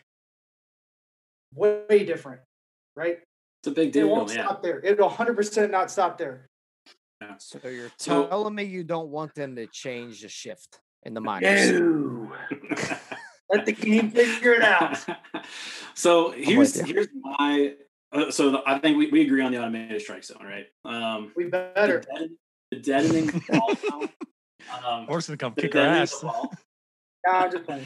[1.54, 2.42] way different,
[2.96, 3.20] right?
[3.62, 4.08] It's a big deal.
[4.08, 4.46] It won't Yeah.
[4.46, 4.80] stop there.
[4.82, 6.48] It'll 100% not stop there.
[7.40, 11.22] So you're So- telling me you don't want them to change the shift in the
[11.22, 11.72] minors?
[11.72, 12.32] No.
[13.50, 14.98] Let the game figure it out.
[15.96, 17.76] so here's here's my
[18.12, 20.66] uh, so the, I think we, we agree on the automated strike zone, right?
[20.86, 22.00] Um, We the, better.
[22.02, 22.38] deaden-
[22.72, 24.12] the deadening the ball count,
[24.86, 26.22] um, Horse gonna come kick our ass.
[26.22, 26.52] ball.
[27.26, 27.86] Nah, I'm just playing.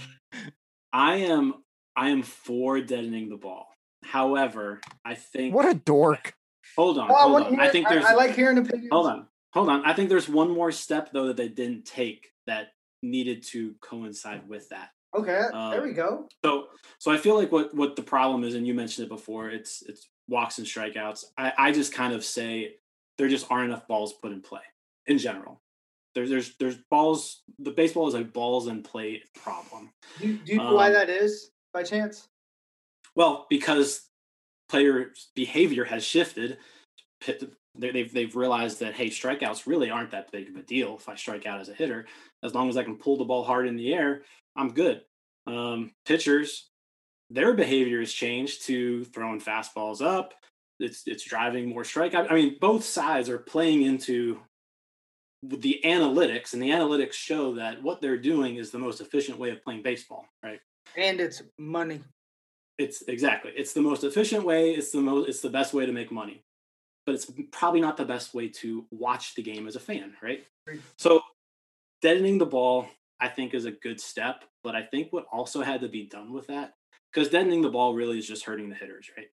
[0.93, 1.55] I am
[1.95, 3.67] I am for deadening the ball.
[4.03, 6.33] However, I think What a dork!
[6.75, 7.51] hold on, Oh, I, hold want on.
[7.53, 8.89] to I hear- think I- there's I like hearing opinions.
[8.91, 9.85] hold on, hold on.
[9.85, 12.69] I think there's one more step though that they didn't take that
[13.03, 14.89] needed to coincide with that.
[15.13, 16.27] Okay, there Um, we go.
[16.43, 19.49] So so I feel like what what the problem is, and you mentioned it before,
[19.49, 21.25] it's it's walks and strikeouts.
[21.37, 22.75] I, I just kind of say
[23.17, 24.61] there just aren't enough balls put in play
[25.07, 25.59] in general.
[26.15, 27.41] There's there's there's balls.
[27.59, 29.91] The baseball is a balls in play problem.
[30.19, 32.27] Do, you- do you know why um, that is by chance?
[33.15, 34.07] Well, because
[34.69, 36.57] players' behavior has shifted.
[37.77, 40.95] They've they've realized that hey, strikeouts really aren't that big of a deal.
[40.97, 42.05] If I strike out as a hitter,
[42.43, 44.23] as long as I can pull the ball hard in the air,
[44.55, 45.01] I'm good.
[45.47, 46.69] Um, pitchers,
[47.29, 50.33] their behavior has changed to throwing fastballs up.
[50.79, 52.15] It's it's driving more strike.
[52.15, 54.39] I mean, both sides are playing into
[55.43, 59.51] the analytics, and the analytics show that what they're doing is the most efficient way
[59.51, 60.25] of playing baseball.
[60.43, 60.59] Right?
[60.97, 62.01] And it's money.
[62.77, 63.51] It's exactly.
[63.55, 64.71] It's the most efficient way.
[64.71, 65.29] It's the most.
[65.29, 66.43] It's the best way to make money,
[67.05, 70.43] but it's probably not the best way to watch the game as a fan, right?
[70.97, 71.21] So,
[72.01, 72.87] deadening the ball,
[73.21, 74.43] I think, is a good step.
[74.63, 76.73] But I think what also had to be done with that,
[77.13, 79.27] because deadening the ball really is just hurting the hitters, right?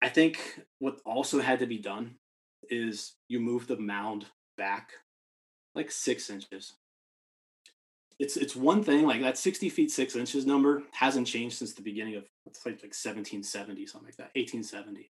[0.00, 2.16] I think what also had to be done
[2.70, 4.90] is you move the mound back
[5.74, 6.74] like six inches
[8.18, 11.82] it's it's one thing like that 60 feet six inches number hasn't changed since the
[11.82, 15.10] beginning of like like 1770 something like that 1870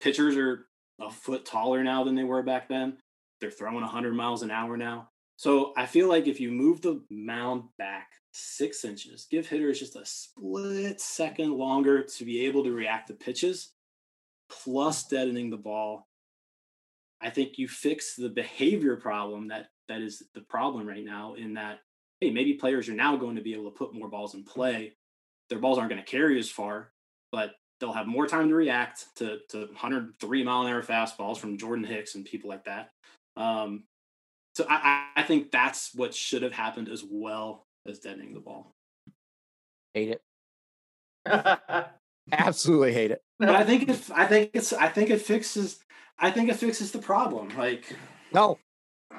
[0.00, 0.66] pitchers are
[1.00, 2.98] a foot taller now than they were back then
[3.40, 5.08] they're throwing 100 miles an hour now
[5.40, 9.96] so i feel like if you move the mound back six inches give hitters just
[9.96, 13.72] a split second longer to be able to react to pitches
[14.50, 16.06] plus deadening the ball
[17.20, 21.34] I think you fix the behavior problem that that is the problem right now.
[21.34, 21.80] In that,
[22.20, 24.94] hey, maybe players are now going to be able to put more balls in play.
[25.48, 26.92] Their balls aren't going to carry as far,
[27.32, 31.58] but they'll have more time to react to to 103 mile an hour fastballs from
[31.58, 32.90] Jordan Hicks and people like that.
[33.36, 33.84] Um,
[34.62, 38.74] so I, I think that's what should have happened as well as deadening the ball.
[39.94, 40.22] Hate it.
[42.32, 43.22] Absolutely hate it.
[43.38, 45.78] But I think it, I think it's I think it fixes
[46.18, 47.48] I think it fixes the problem.
[47.56, 47.96] Like
[48.32, 48.58] No,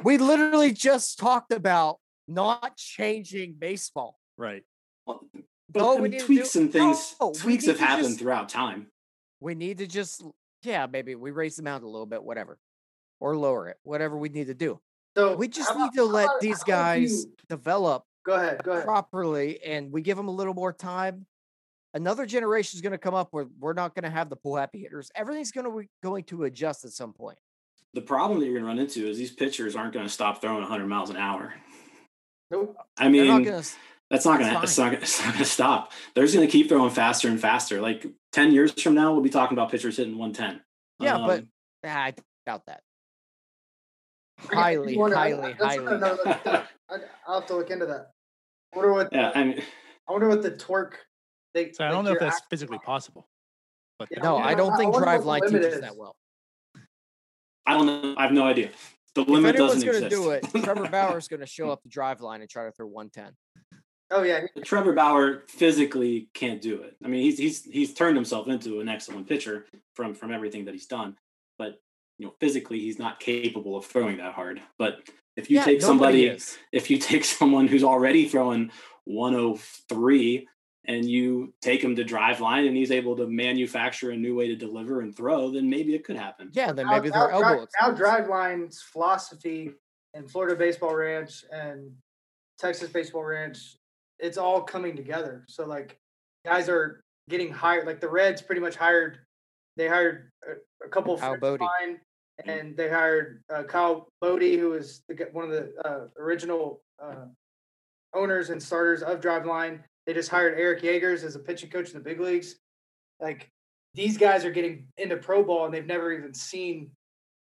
[0.03, 4.17] we literally just talked about not changing baseball.
[4.37, 4.63] Right.
[5.05, 5.21] well,
[5.69, 8.87] but Oh, I mean, tweaks do- and things No, tweaks have happened just- throughout time.
[9.39, 10.23] We need to just,
[10.61, 12.59] yeah, maybe we raise the mound a little bit, whatever,
[13.19, 14.79] or lower it, whatever we need to do.
[15.17, 18.63] So We just how need about- to let about- these guys you- develop Go ahead.
[18.63, 18.85] Go ahead.
[18.85, 21.25] properly and we give them a little more time.
[21.93, 24.55] Another generation is going to come up where we're not going to have the pull
[24.55, 25.11] happy hitters.
[25.15, 27.37] Everything's going to be going to adjust at some point.
[27.93, 30.39] The problem that you're going to run into is these pitchers aren't going to stop
[30.39, 31.53] throwing 100 miles an hour.
[32.49, 32.77] Nope.
[32.97, 33.69] I mean, not going to.
[34.09, 35.91] that's not going to it's not, gonna- it's not going to stop.
[36.15, 37.81] They're just going to keep throwing faster and faster.
[37.81, 40.61] Like 10 years from now, we'll be talking about pitchers hitting 110.
[41.01, 41.47] Yeah, but Um,
[41.83, 42.13] I
[42.45, 42.83] doubt that.
[44.45, 45.95] Okay, Highly, wanna- highly, that's highly.
[45.95, 48.11] another- I- I'll have to look into that.
[48.73, 49.09] I wonder what.
[49.13, 49.63] yeah, I mean,
[50.07, 50.99] I wonder what the torque.
[51.53, 53.27] They, So I like don't know if that's act- physically possible.
[53.99, 55.81] But Yeah, No, I I don't I think wonder Driveline limit teaches is.
[55.81, 56.15] that well.
[57.65, 58.15] I don't know.
[58.17, 58.71] I have no idea.
[59.13, 60.23] The If limit doesn't going to exist.
[60.23, 62.87] do it, Trevor Bauer is going to show up the Driveline and try to throw
[62.87, 63.35] 110.
[64.13, 66.97] Oh yeah, Trevor Bauer physically can't do it.
[67.03, 70.73] I mean, he's he's he's turned himself into an excellent pitcher from from everything that
[70.73, 71.19] he's done, but
[72.21, 74.61] you know, physically he's not capable of throwing that hard.
[74.77, 76.55] But if you Yeah, take somebody, is.
[76.71, 78.69] if you take someone who's already throwing
[79.05, 80.47] 103
[80.85, 84.55] and you take him to Driveline and he's able to manufacture a new way to
[84.55, 86.51] deliver and throw, then maybe it could happen.
[86.53, 87.55] Yeah, then now, maybe now, their elbow.
[87.55, 89.71] drive, now Driveline's philosophy
[90.13, 91.91] and Florida Baseball Ranch and
[92.59, 93.77] Texas Baseball Ranch,
[94.19, 95.43] it's all coming together.
[95.47, 95.97] So like
[96.45, 97.87] guys are getting hired.
[97.87, 99.17] Like the Reds pretty much hired.
[99.75, 101.63] They hired a, a couple of Kyle Boddy.
[101.63, 101.99] mine,
[102.45, 107.25] and they hired uh, Kyle Boddy, who was the, one of the uh, original uh,
[108.13, 109.79] owners and starters of Driveline.
[110.05, 112.55] They just hired Eric Jagers as a pitching coach in the big leagues.
[113.19, 113.49] Like
[113.93, 116.91] these guys are getting into pro ball and they've never even seen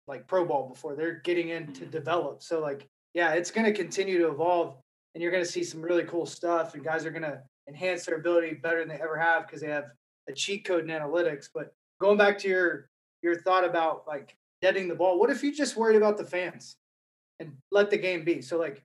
[0.06, 0.94] like pro ball before.
[0.94, 2.42] They're getting in to develop.
[2.42, 4.76] So like, yeah, it's going to continue to evolve
[5.14, 8.04] and you're going to see some really cool stuff and guys are going to enhance
[8.04, 9.86] their ability better than they ever have because they have
[10.28, 11.46] a cheat code in analytics.
[11.52, 12.88] But going back to your
[13.22, 16.76] your thought about like deading the ball, what if you just worried about the fans
[17.38, 18.42] and let the game be?
[18.42, 18.82] So like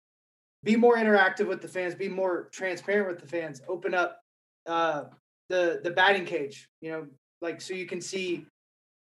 [0.64, 4.22] be more interactive with the fans, be more transparent with the fans, open up
[4.66, 5.06] uh
[5.50, 7.08] the the batting cage, you know,
[7.42, 8.46] like so you can see,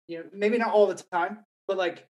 [0.08, 2.08] you know, maybe not all the time, but like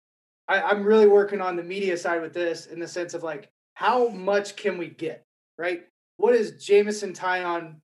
[0.47, 3.49] I, I'm really working on the media side with this in the sense of like
[3.73, 5.25] how much can we get,
[5.57, 5.83] right?
[6.17, 7.75] What is Jameson Taillon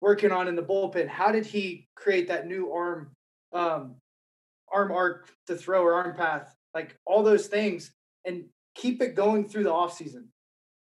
[0.00, 1.08] working on in the bullpen?
[1.08, 3.10] How did he create that new arm
[3.52, 3.96] um
[4.72, 6.54] arm arc to throw or arm path?
[6.74, 7.92] Like all those things
[8.24, 10.28] and keep it going through the off season.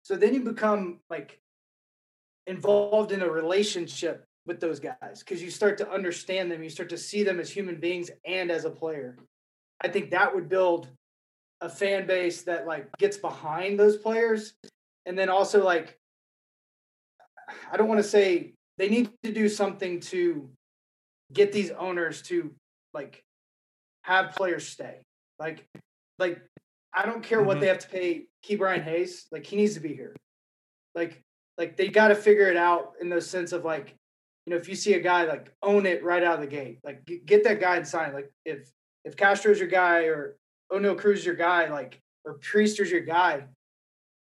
[0.04, 1.40] So then you become like
[2.48, 6.90] involved in a relationship with those guys because you start to understand them, you start
[6.90, 9.18] to see them as human beings and as a player.
[9.82, 10.90] I think that would build
[11.62, 14.54] a fan base that like gets behind those players
[15.06, 15.98] and then also like
[17.72, 20.50] I don't want to say they need to do something to
[21.34, 22.54] get these owners to
[22.94, 23.24] like
[24.04, 25.02] have players stay.
[25.40, 25.66] Like
[26.18, 26.42] like
[26.94, 27.60] I don't care what Mhm.
[27.62, 29.28] they have to pay Ke'Bryan Hayes.
[29.32, 30.16] Like he needs to be here.
[30.96, 31.22] Like
[31.58, 33.96] like they got to figure it out in the sense of like
[34.46, 36.80] you know if you see a guy like own it right out of the gate.
[36.84, 38.14] Like get that guy and sign.
[38.14, 38.72] Like if
[39.06, 40.38] if Castro's your guy or
[40.72, 43.44] Oneil Cruz is your guy, like or Priester's your guy,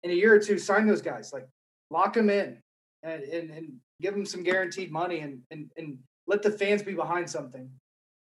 [0.04, 1.32] in a year or two, sign those guys.
[1.34, 1.48] Like
[1.90, 2.62] lock them in
[3.04, 5.98] and and, and give them some guaranteed money and and and
[6.28, 7.70] let the fans be behind something.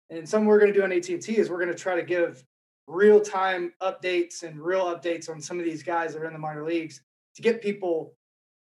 [0.09, 2.43] And something we're going to do on AT&T is we're going to try to give
[2.87, 6.39] real time updates and real updates on some of these guys that are in the
[6.39, 7.01] minor leagues
[7.35, 8.13] to get people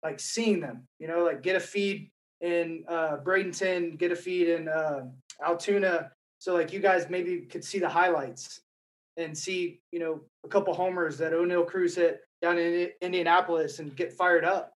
[0.04, 0.88] like seeing them.
[1.00, 5.06] You know, like get a feed in uh, Bradenton, get a feed in uh,
[5.44, 8.62] Altoona, so like you guys maybe could see the highlights
[9.16, 13.96] and see you know a couple homers that Oneil Cruz hit down in Indianapolis and
[13.96, 14.74] get fired up.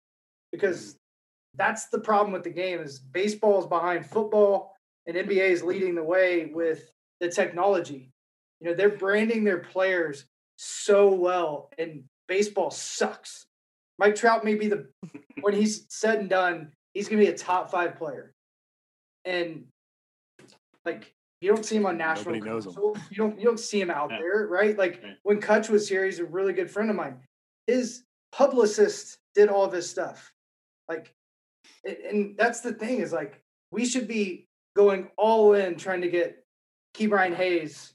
[0.53, 0.97] Because
[1.55, 4.76] that's the problem with the game is baseball is behind football
[5.07, 8.11] and NBA is leading the way with the technology.
[8.59, 10.25] You know, they're branding their players
[10.57, 13.45] so well and baseball sucks.
[13.99, 14.87] Mike Trout may be the
[15.41, 18.33] when he's said and done, he's gonna be a top five player.
[19.25, 19.65] And
[20.85, 22.33] like You don't see him on national.
[22.35, 22.73] Nobody knows him.
[23.09, 24.17] You don't you don't see him out Yeah.
[24.19, 24.77] there, right?
[24.77, 25.17] Like Right.
[25.23, 27.21] when Kutch was here, he's a really good friend of mine.
[27.67, 30.33] His publicist did all this stuff.
[30.89, 31.13] Like,
[31.85, 33.41] and that's the thing is like
[33.71, 34.46] we should be
[34.77, 36.45] going all in trying to get
[36.95, 37.93] Ke'Bryan Hayes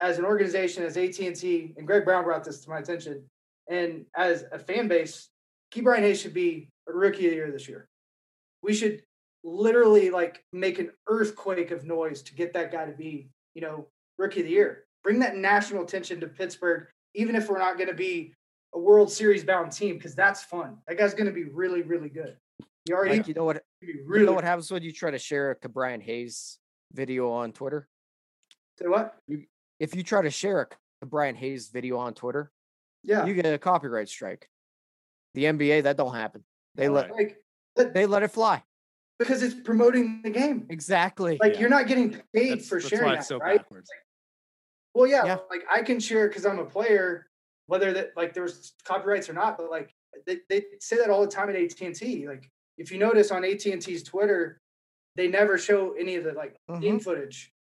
[0.00, 3.22] as an organization, as AT and T, and Greg Brown brought this to my attention,
[3.70, 5.28] and as a fan base,
[5.72, 7.88] Ke'Bryan Hayes should be a rookie of the year this year.
[8.62, 9.02] We should
[9.44, 13.86] literally like make an earthquake of noise to get that guy to be, you know,
[14.18, 14.84] rookie of the year.
[15.04, 18.34] Bring that national attention to Pittsburgh, even if we're not going to be
[18.74, 20.78] a World Series bound team, because that's fun.
[20.88, 22.36] That guy's going to be really, really good.
[22.88, 23.62] He already Like, you know what?
[23.82, 26.58] be You know what happens when you try to share a Brian Hayes
[26.92, 27.86] video on Twitter?
[28.78, 29.18] Say what?
[29.78, 30.68] If you try to share
[31.02, 32.50] a Brian Hayes video on Twitter,
[33.04, 33.26] Yeah.
[33.26, 34.48] you get a copyright strike.
[35.34, 36.44] The NBA, that don't happen.
[36.76, 37.36] They let like
[37.76, 38.64] they let it fly.
[39.18, 40.66] because it's promoting the game.
[40.70, 41.36] Exactly.
[41.40, 41.60] Like Yeah.
[41.60, 43.58] you're not getting paid That's, for that's sharing why that, it's so right?
[43.58, 43.90] backwards.
[44.94, 45.38] Well, yeah, Yeah.
[45.50, 47.26] like I can share because I'm a player,
[47.66, 49.58] whether that like there's copyrights or not.
[49.58, 49.94] But like
[50.26, 52.26] they, they say that all the time at AT and T.
[52.26, 54.60] Like if you notice on AT and T's Twitter,
[55.16, 56.98] they never show any of the like game mm-hmm.
[56.98, 57.52] footage,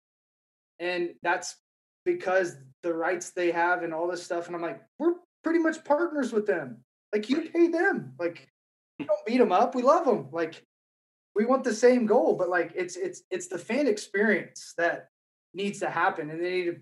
[0.79, 1.57] and that's
[2.05, 4.47] because the rights they have and all this stuff.
[4.47, 6.79] And I'm like, we're pretty much partners with them.
[7.13, 8.13] Like you pay them.
[8.19, 8.47] Like
[8.99, 9.75] we don't beat them up.
[9.75, 10.29] We love them.
[10.33, 10.63] Like
[11.35, 15.09] we want the same goal, but like it's it's it's the fan experience that
[15.55, 16.77] needs to happen, and they need to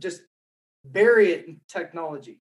[0.00, 0.22] just
[0.84, 2.40] bury it in technology.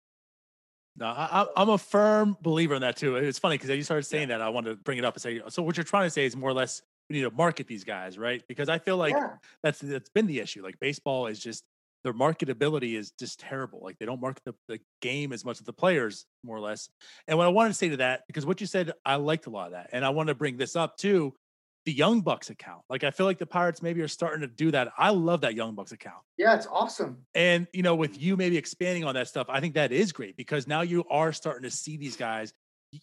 [0.97, 3.17] No, I, I- I'm a firm believer in that too.
[3.17, 4.41] It's funny because you started saying that.
[4.43, 6.37] I wanted to bring it up and say, so what you're trying to say is
[6.37, 8.43] more or less we need to market these guys, right?
[8.49, 10.63] Because I feel like yeah, that's that's been the issue.
[10.63, 11.65] Like baseball is just
[12.05, 13.81] their marketability is just terrible.
[13.83, 16.89] Like they don't market the, the game as much as the players, more or less.
[17.29, 19.51] And what I wanted to say to that, because what you said, I liked a
[19.51, 19.91] lot of that.
[19.93, 21.35] And I want to bring this up too.
[21.85, 22.83] The Young Bucs account.
[22.89, 24.93] Like I feel like the Pirates maybe are starting to do that.
[24.97, 26.23] I love that Young Bucs account.
[26.39, 27.19] yeah, it's awesome.
[27.35, 30.37] And you know, with you maybe expanding on that stuff, I think that is great
[30.37, 32.53] because now you are starting to see these guys.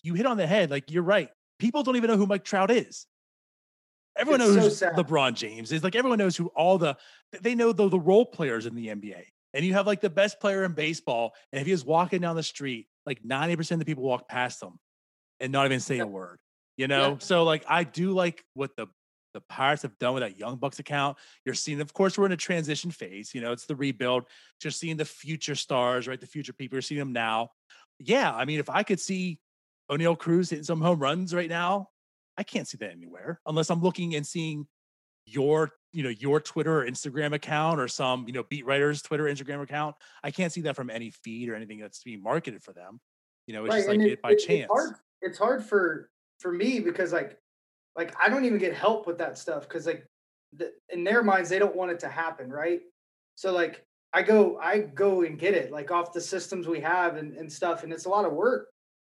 [0.03, 1.29] You hit on the head, like you're right.
[1.59, 3.05] People don't even know who Mike Trout is.
[4.17, 5.03] Everyone It's knows so who.
[5.03, 5.83] LeBron James is.
[5.83, 6.97] Like everyone knows who all the
[7.41, 9.23] they know the, the role players in the NBA.
[9.53, 12.35] And you have like the best player in baseball, and if he was walking down
[12.35, 14.77] the street, like 90% of the people walk past him
[15.39, 16.03] and not even say Yeah.
[16.03, 16.37] a word.
[16.79, 17.17] You know, Yeah.
[17.19, 18.87] so like I do like what the
[19.33, 21.17] the Pirates have done with that Young Bucs account.
[21.45, 23.35] You're seeing, of course, we're in a transition phase.
[23.35, 24.23] You know, it's the rebuild.
[24.61, 26.19] Just seeing the future stars, right?
[26.19, 26.77] The future people.
[26.77, 27.49] You're seeing them now.
[27.99, 29.39] Yeah, I mean, if I could see
[29.91, 31.89] Oneil Cruz hitting some home runs right now,
[32.37, 34.65] I can't see that anywhere unless I'm looking and seeing
[35.25, 39.25] your, you know, your Twitter or Instagram account or some, you know, beat writers Twitter,
[39.25, 39.95] Instagram account.
[40.23, 42.99] I can't see that from any feed or anything that's being marketed for them.
[43.47, 44.69] You know, it's just like and it, by it- chance.
[44.71, 46.09] It's hard, it's hard for
[46.39, 47.38] for me because like
[47.95, 50.06] like I don't even get help with that stuff because like
[50.54, 52.82] the, in their minds they don't want it to happen, right?
[53.36, 57.17] So like I go I go and get it like off the systems we have
[57.17, 58.69] and, and stuff, and it's a lot of work.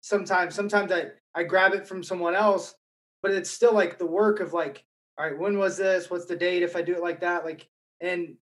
[0.00, 2.74] Sometimes sometimes I I grab it from someone else,
[3.22, 4.84] but it's still like the work of like
[5.18, 6.08] all right, when was this?
[6.08, 6.62] What's the date?
[6.62, 7.68] If I do it like that, like
[8.00, 8.36] and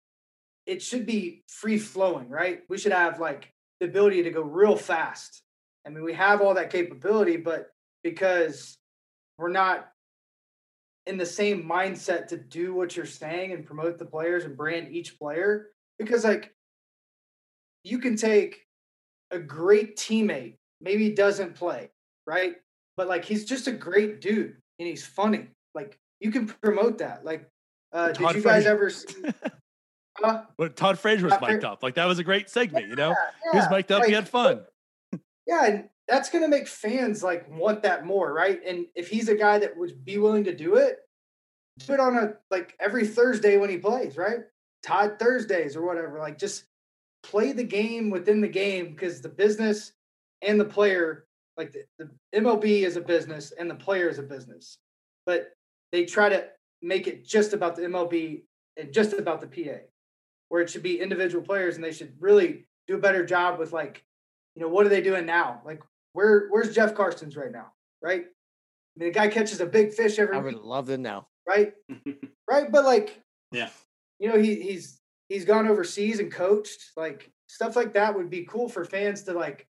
[0.67, 2.61] it should be free flowing, right?
[2.69, 5.43] We should have like the ability to go real fast.
[5.87, 7.71] I mean, we have all that capability, but
[8.03, 8.79] because
[9.39, 9.89] we're not
[11.07, 14.89] in the same mindset to do what you're saying and promote the players and brand
[14.91, 16.55] each player, because like
[17.85, 18.67] you can take
[19.31, 21.91] a great teammate, maybe he doesn't play,
[22.27, 22.57] right?
[22.97, 25.49] But like he's just a great dude and he's funny.
[25.75, 27.25] Like you can promote that.
[27.25, 27.49] Like,
[27.93, 28.71] uh, did you guys Frazier.
[28.71, 29.15] ever see?
[30.21, 31.81] Uh, When Todd Frazier was Todd mic'd up.
[31.81, 33.11] Like that was a great segment, you know?
[33.11, 34.63] yeah, He was mic'd up, he had fun.
[35.49, 38.61] Yeah, and that's gonna make fans like want that more, right?
[38.67, 40.99] And if he's a guy that would be willing to do it,
[41.79, 44.41] do it on a like every Thursday when he plays, right?
[44.83, 46.19] Todd Thursdays or whatever.
[46.19, 46.65] Like just
[47.23, 49.93] play the game within the game because the business
[50.43, 54.23] and the player, like the, the MLB is a business and the player is a
[54.23, 54.79] business.
[55.25, 55.49] But
[55.93, 56.47] they try to
[56.83, 58.43] make it just about the MLB
[58.77, 59.79] and just about the PA,
[60.51, 63.73] where it should be individual players and they should really do a better job with
[63.73, 64.05] like
[64.59, 65.63] you know, what are they doing now?
[65.65, 65.81] Like,
[66.15, 67.67] where where's Jeff Karstens right now?
[68.03, 68.23] Right?
[68.23, 71.27] I mean, the guy catches a big fish every I week, would love to know.
[71.47, 71.73] right?
[72.51, 72.73] Right?
[72.73, 73.21] But like,
[73.53, 73.69] Yeah.
[74.19, 76.81] you know, he he's he's gone overseas and coached.
[76.97, 79.69] Like stuff like that would be cool for fans to like.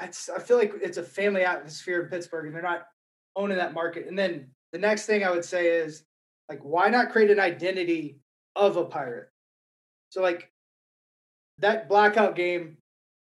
[0.00, 2.86] It's, I feel like it's a family atmosphere in Pittsburgh, and they're not
[3.34, 4.06] owning that market.
[4.06, 6.04] And then the next thing I would say is
[6.48, 8.18] like, why not create an identity
[8.54, 9.28] of a pirate?
[10.10, 10.50] So like
[11.58, 12.76] that blackout game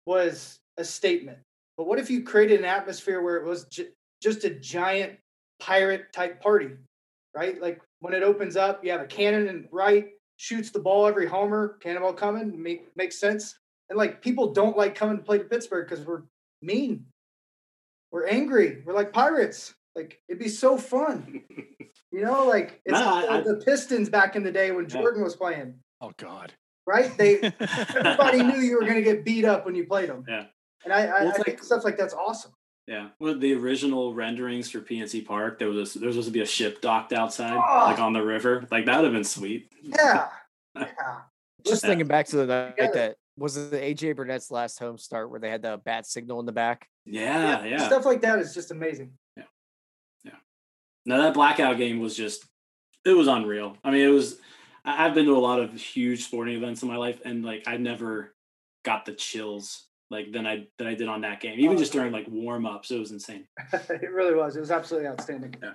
[0.07, 1.38] was a statement.
[1.76, 3.88] But what if you created an atmosphere where it was ju-
[4.22, 5.18] just a giant
[5.61, 6.70] pirate type party,
[7.34, 7.61] right?
[7.61, 11.26] Like when it opens up, you have a cannon and right shoots the ball every
[11.26, 13.57] homer, cannonball coming, make makes sense.
[13.90, 16.22] And like people don't like coming to play to Pittsburgh because we're
[16.62, 17.07] mean.
[18.12, 18.82] We're angry.
[18.84, 19.74] We're like pirates.
[19.96, 21.42] Like it'd be so fun.
[22.12, 24.90] You know, like it's Nah, like I- the Pistons back in the day when Yeah.
[25.00, 26.52] Jordan was playing, Oh God.
[26.87, 27.16] Right?
[27.16, 30.24] They everybody knew you were gonna get beat up when you played them.
[30.28, 30.45] Yeah.
[30.85, 32.53] And I, I, Well, I it's think like- stuff like that's awesome.
[32.87, 36.32] Yeah, well, the original renderings for PNC Park, there was a, there was supposed to
[36.32, 37.85] be a ship docked outside, Oh.
[37.87, 38.66] like on the river.
[38.70, 39.70] Like that would have been sweet.
[39.82, 40.28] Yeah.
[40.76, 40.87] Yeah.
[41.64, 41.89] Just Yeah.
[41.89, 42.93] thinking back to the night Together.
[42.95, 46.41] that was it the AJ Burnett's last home start where they had the bat signal
[46.41, 46.89] in the back.
[47.07, 47.87] Yeah, yeah.
[47.87, 49.12] Stuff like that is just amazing.
[49.37, 49.45] Yeah.
[50.24, 50.32] Yeah.
[51.07, 52.45] Now that blackout game was just
[53.07, 53.78] it was unreal.
[53.82, 54.39] I mean, it was.
[54.85, 57.76] I've been to a lot of huge sporting events in my life, and like I
[57.78, 58.35] never
[58.85, 61.59] got the chills like than I than I did on that game.
[61.59, 61.78] Even Oh.
[61.78, 63.47] just during like warm ups, it was insane.
[63.72, 64.57] it really was.
[64.57, 65.55] It was absolutely outstanding.
[65.62, 65.72] Yeah.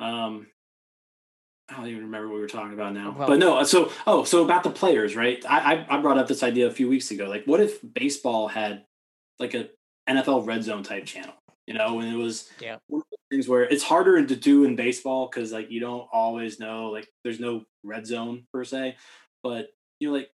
[0.00, 0.48] Um,
[1.68, 3.14] I don't even remember what we were talking about now.
[3.16, 5.42] Well- but no, so oh, so about the players, right?
[5.48, 7.26] I I brought up this idea a few weeks ago.
[7.28, 8.84] Like, what if baseball had
[9.38, 9.68] like a
[10.08, 11.34] NFL red zone type channel?
[11.66, 12.76] You know, and it was Yeah.
[12.88, 16.06] one of those things where it's harder to do in baseball because like you don't
[16.12, 18.96] always know like there's no red zone per se,
[19.42, 20.30] but you know like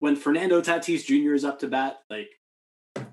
[0.00, 1.34] when Fernando Tatis Jr.
[1.34, 2.30] is up to bat, like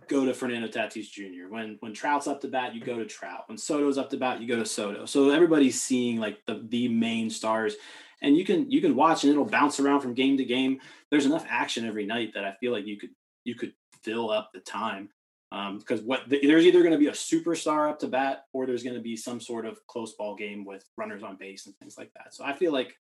[0.07, 1.47] go to Fernando Tatis Jr.
[1.49, 3.47] When when Trout's up to bat, you go to Trout.
[3.47, 5.05] When Soto's up to bat, you go to Soto.
[5.05, 7.75] So everybody's seeing like the the main stars,
[8.21, 10.79] and you can you can watch and it'll bounce around from game to game.
[11.11, 13.11] There's enough action every night that I feel like you could
[13.43, 13.73] you could
[14.03, 15.09] fill up the time.
[15.55, 18.83] Um, because what there's either going to be a superstar up to bat or there's
[18.83, 21.97] going to be some sort of close ball game with runners on base and things
[21.97, 22.33] like that.
[22.33, 22.93] So I feel like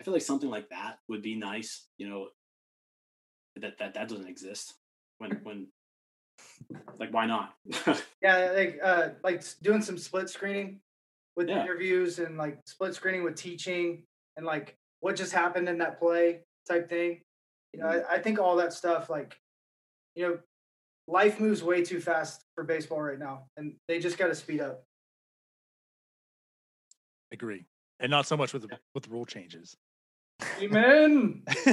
[0.00, 1.86] I feel like something like that would be nice.
[1.98, 2.28] You know,
[3.62, 4.74] that that that doesn't exist
[5.18, 5.68] when when
[6.98, 7.54] like why not?
[8.22, 10.80] Yeah, like uh, like doing some split screening
[11.36, 11.62] with Yeah.
[11.62, 14.02] interviews and like split screening with teaching
[14.36, 17.22] and like what just happened in that play type thing.
[17.72, 18.12] You know, Mm-hmm.
[18.12, 19.38] I, I think all that stuff like,
[20.16, 20.38] you know,
[21.10, 24.60] life moves way too fast for baseball right now, and they just got to speed
[24.60, 24.84] up.
[27.32, 27.66] Agree.
[27.98, 29.76] And not so much with the, with the rule changes.
[30.60, 31.42] Amen.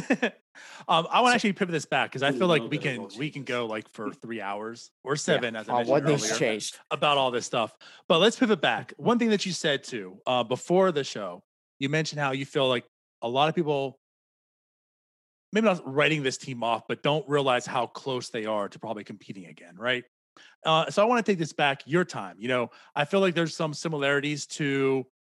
[0.90, 3.30] um, I want to actually pivot this back because I feel like we can we
[3.30, 6.38] can go like for three hours or seven as I on mentioned what needs earlier,
[6.38, 6.78] changed.
[6.92, 7.74] about all this stuff.
[8.10, 8.94] But let's pivot back.
[8.98, 11.44] One thing that you said too uh, before the show,
[11.80, 12.84] you mentioned how you feel like
[13.22, 14.00] a lot of people
[15.54, 19.04] maybe not writing this team off, but don't realize how close they are to probably
[19.04, 20.04] competing again, right?
[20.66, 22.36] Uh, so I want to take this back your time.
[22.39, 24.64] You know, I feel like there's some similarities to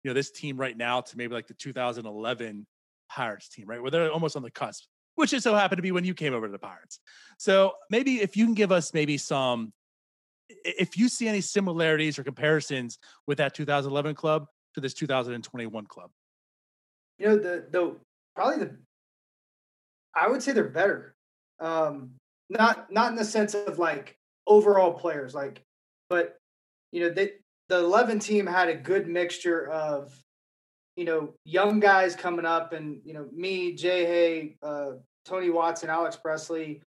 [0.03, 2.67] you know this team right now to maybe like the 2011
[3.09, 3.81] Pirates team, right?
[3.81, 6.35] Where they're almost on the cusp, which just so happened to be when you came
[6.35, 6.99] over to the Pirates.
[7.39, 9.73] So maybe if you can give us maybe some,
[10.49, 16.11] if you see any similarities or comparisons with that 2011 club to this 2021 club.
[17.19, 17.97] you know the the
[18.35, 18.77] probably the
[20.17, 21.15] I would say they're better.
[21.61, 22.11] Um
[22.51, 25.63] not not in the sense of like overall players like
[26.11, 26.37] but
[26.93, 27.33] you know they
[27.69, 30.13] the 11 team had a good mixture of
[30.97, 34.93] you know young guys coming up and you know me Jay Hay uh
[35.25, 36.83] Tony Watson Alex Presley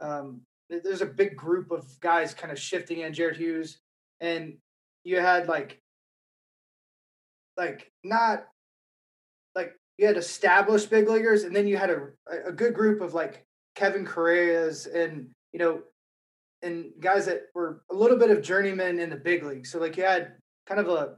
[0.00, 3.78] um there's a big group of guys kind of shifting in Jared Hughes
[4.20, 4.56] and
[5.04, 5.78] you had like
[7.56, 8.46] like not
[9.54, 12.08] like you had established big leaguers, and then you had a
[12.44, 13.46] a good group of like
[13.76, 15.82] Kevin Correia's and you know,
[16.60, 19.64] and guys that were a little bit of journeymen in the big league.
[19.64, 20.32] So like you had
[20.66, 21.14] kind of a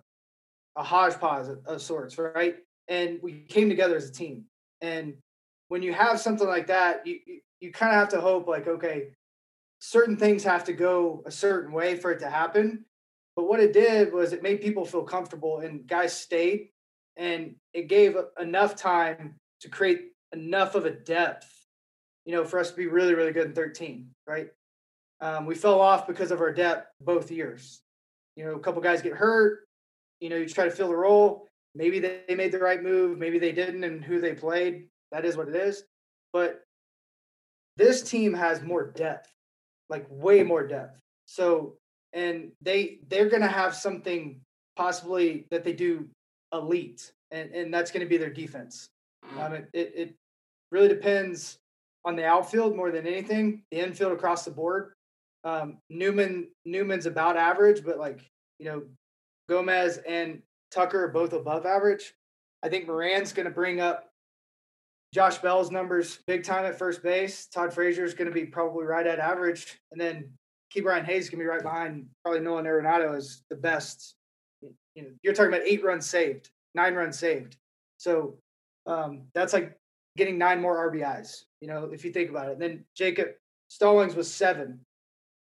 [0.77, 2.57] a hodgepodge of, of sorts, right?
[2.87, 4.45] And we came together as a team.
[4.83, 5.15] And
[5.69, 8.69] when you have something like that, you you, you kind of have to hope like
[8.69, 9.15] okay,
[9.79, 12.85] certain things have to go a certain way for it to happen.
[13.35, 16.69] But what it did was it made people feel comfortable, and guys stayed
[17.17, 21.51] and it gave enough time to create enough of a depth,
[22.25, 24.49] you know, for us to be really, really good in 13, right?
[25.21, 27.81] Um, we fell off because of our depth both years.
[28.37, 29.61] You know, a couple guys get hurt.
[30.21, 31.49] You know, you try to fill the role.
[31.75, 33.19] Maybe they, made the right move.
[33.19, 34.87] Maybe they didn't, and who they played.
[35.13, 35.85] That is what it is.
[36.33, 36.63] But
[37.77, 39.31] this team has more depth,
[39.89, 41.01] like way more depth.
[41.27, 41.77] So,
[42.13, 44.41] and they they're gonna have something
[44.77, 46.09] possibly that they do
[46.53, 48.89] elite, and, and that's going to be their defense.
[49.39, 50.15] Um, it, it, it
[50.71, 51.59] really depends
[52.05, 53.63] on the outfield more than anything.
[53.71, 54.93] The infield across the board.
[55.45, 58.83] Um, Newman Newman's about average, but like you know,
[59.49, 62.15] Gomez and Tucker are both above average.
[62.63, 64.11] I think Moran's going to bring up
[65.13, 67.47] Josh Bell's numbers big time at first base.
[67.47, 70.31] Todd Frazier is going to be probably right at average, and then
[70.75, 74.15] Ke'Bryan Hayes can be right behind probably Nolan Arenado as the best
[74.95, 77.57] you know, you're talking about eight runs saved, nine runs saved.
[77.99, 78.37] So
[78.87, 79.77] um, that's like
[80.17, 81.45] getting nine more RBIs.
[81.61, 83.29] You know, if you think about it, then Jacob
[83.69, 84.81] Stallings was seven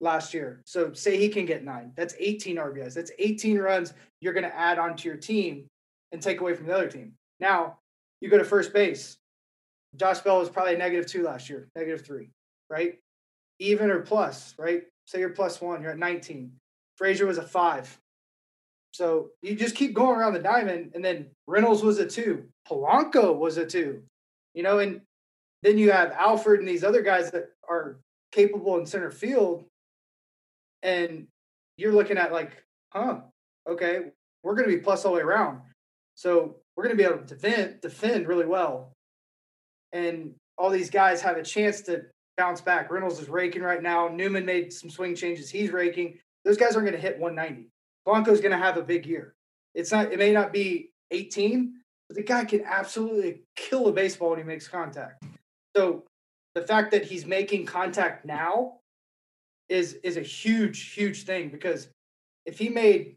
[0.01, 0.63] last year.
[0.65, 1.93] So say he can get nine.
[1.97, 2.95] That's 18 RBIs.
[2.95, 5.67] That's 18 runs you're going to add onto your team
[6.13, 7.13] and take away from the other team.
[7.41, 7.79] Now
[8.21, 9.17] you go to first base.
[9.97, 12.31] Josh Bell was probably a negative two last year, negative three,
[12.69, 12.99] right?
[13.59, 14.83] Even or plus, right?
[15.07, 16.53] Say you're plus one, you're at 19.
[16.97, 17.99] Frazier was a five.
[18.93, 23.37] So you just keep going around the diamond, and then Reynolds was a two, Polanco
[23.37, 24.03] was a two,
[24.55, 25.03] you know, and
[25.63, 27.99] then you have Alford and these other guys that are
[28.33, 29.65] capable in center field,
[30.83, 31.27] and
[31.77, 33.21] you're looking at like, huh,
[33.69, 34.07] okay,
[34.43, 35.61] we're going to be plus all the way around.
[36.15, 38.93] So we're going to be able to defend, defend really well.
[39.93, 42.03] And all these guys have a chance to
[42.37, 42.91] bounce back.
[42.91, 44.09] Reynolds is raking right now.
[44.09, 45.51] Newman made some swing changes.
[45.51, 46.19] He's raking.
[46.45, 47.69] Those guys aren't going to hit 190.
[48.09, 49.35] Blanco's going to have a big year.
[49.75, 50.11] It's not.
[50.11, 51.75] It may not be 18,
[52.09, 55.23] but the guy can absolutely kill a baseball when he makes contact.
[55.77, 56.05] So
[56.55, 58.79] the fact that he's making contact now
[59.69, 61.89] is is a huge huge thing because
[62.47, 63.17] if he made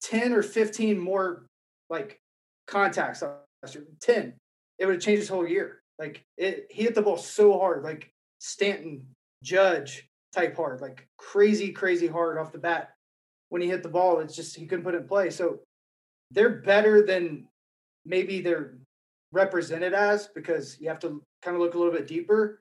[0.00, 1.44] 10 or 15 more
[1.90, 2.18] like
[2.66, 4.32] contacts last year, 10,
[4.78, 5.82] it would have changed his whole year.
[5.98, 9.06] Like it, he hit the ball so hard, like Stanton,
[9.42, 12.94] Judge type hard, like crazy, crazy hard off the bat.
[13.54, 15.30] When he hit the ball, it's just he couldn't put it in play.
[15.30, 15.60] So
[16.32, 17.46] they're better than
[18.04, 18.74] maybe they're
[19.30, 22.60] represented as because you have to kind of look a little bit deeper.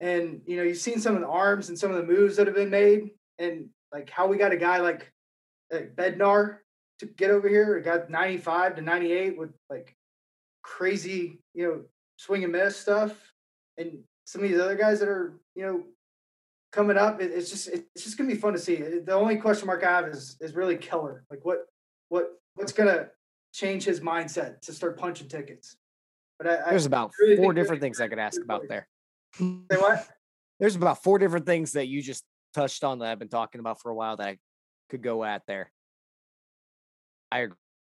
[0.00, 2.46] And you know, you've seen some of the arms and some of the moves that
[2.46, 5.12] have been made, and like how we got a guy like,
[5.70, 6.60] like Bednar
[7.00, 7.76] to get over here.
[7.76, 9.94] It got 95 to 98 with like
[10.62, 11.82] crazy, you know,
[12.16, 13.12] swing and miss stuff.
[13.76, 15.84] And some of these other guys that are, you know,
[16.78, 18.76] coming up, it, it's just it's just gonna be fun to see.
[18.76, 21.24] The only question mark I have is is really Keller.
[21.28, 21.66] Like what
[22.08, 23.08] what what's gonna
[23.52, 25.76] change his mindset to start punching tickets?
[26.38, 28.86] But I, there's I about really four different things I could ask about there.
[29.34, 30.06] Say what?
[30.60, 32.22] There's about four different things that you just
[32.54, 34.38] touched on that I've been talking about for a while that I
[34.88, 35.72] could go at there.
[37.32, 37.48] I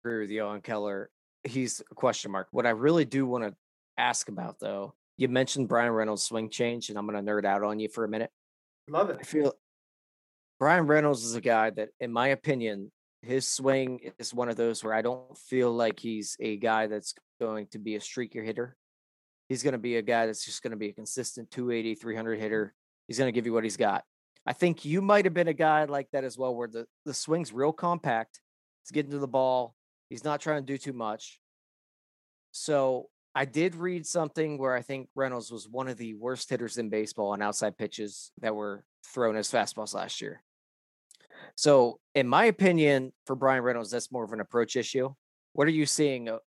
[0.04, 1.08] agree with you on Keller.
[1.44, 2.48] He's a question mark.
[2.50, 3.54] What I really do want to
[3.96, 7.62] ask about though, you mentioned Bryan Reynolds' swing change, and I'm going to nerd out
[7.62, 8.30] on you for a minute.
[8.88, 9.18] Love it.
[9.20, 9.52] I feel
[10.58, 12.90] Bryan Reynolds is a guy that, in my opinion,
[13.22, 17.14] his swing is one of those where I don't feel like he's a guy that's
[17.40, 18.76] going to be a streaker hitter.
[19.48, 22.38] He's going to be a guy that's just going to be a consistent 280, 300
[22.38, 22.74] hitter.
[23.06, 24.04] He's going to give you what he's got.
[24.46, 27.14] I think you might have been a guy like that as well, where the, the
[27.14, 28.40] swing's real compact.
[28.82, 29.74] He's getting to the ball.
[30.10, 31.38] He's not trying to do too much.
[32.50, 36.78] So I did read something where I think Reynolds was one of the worst hitters
[36.78, 40.42] in baseball on outside pitches that were thrown as fastballs last year.
[41.56, 45.12] So, in my opinion, for Bryan Reynolds, that's more of an approach issue.
[45.54, 46.38] What are you seeing uh,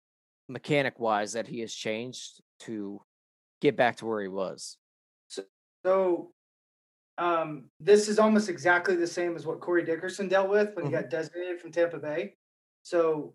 [0.48, 3.02] mechanic wise that he has changed to
[3.62, 4.78] get back to where he was?
[5.28, 5.44] So,
[5.86, 6.32] so
[7.18, 10.96] um, this is almost exactly the same as what Corey Dickerson dealt with when mm-hmm.
[10.96, 12.36] he got designated from Tampa Bay.
[12.84, 13.34] So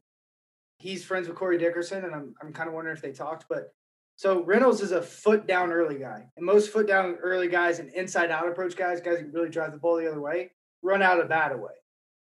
[0.80, 3.46] he's friends with Corey Dickerson, and I'm I'm kind of wondering if they talked.
[3.48, 3.72] But
[4.16, 7.92] so Reynolds is a foot down early guy, and most foot down early guys and
[7.92, 10.50] inside out approach guys, guys who really drive the ball the other way,
[10.82, 11.72] run out of bat away.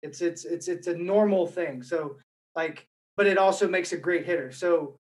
[0.02, 1.82] It's it's it's it's a normal thing.
[1.82, 2.16] So
[2.54, 2.86] like,
[3.16, 4.52] but it also makes a great hitter.
[4.52, 4.96] So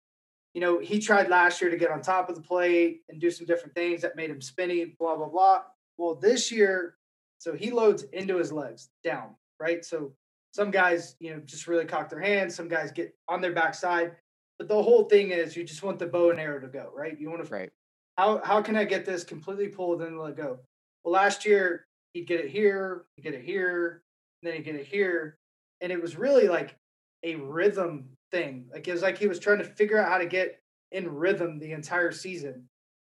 [0.54, 3.30] you know, he tried last year to get on top of the plate and do
[3.30, 5.62] some different things that made him spinny, blah blah blah.
[5.96, 6.96] Well, this year,
[7.38, 9.84] so he loads into his legs down, right?
[9.84, 10.12] So
[10.52, 12.54] some guys, you know, just really cock their hands.
[12.54, 14.16] Some guys get on their backside.
[14.58, 17.18] But the whole thing is you just want the bow and arrow to go, right?
[17.18, 17.70] You want to right.
[18.16, 20.58] How how can I get this completely pulled and let go?
[21.04, 24.02] Well, last year he'd get it here, he'd get it here,
[24.42, 25.36] then he'd get it here.
[25.80, 26.74] And it was really like
[27.22, 28.66] a rhythm thing.
[28.72, 31.58] Like it was like he was trying to figure out how to get in rhythm
[31.58, 32.68] the entire season.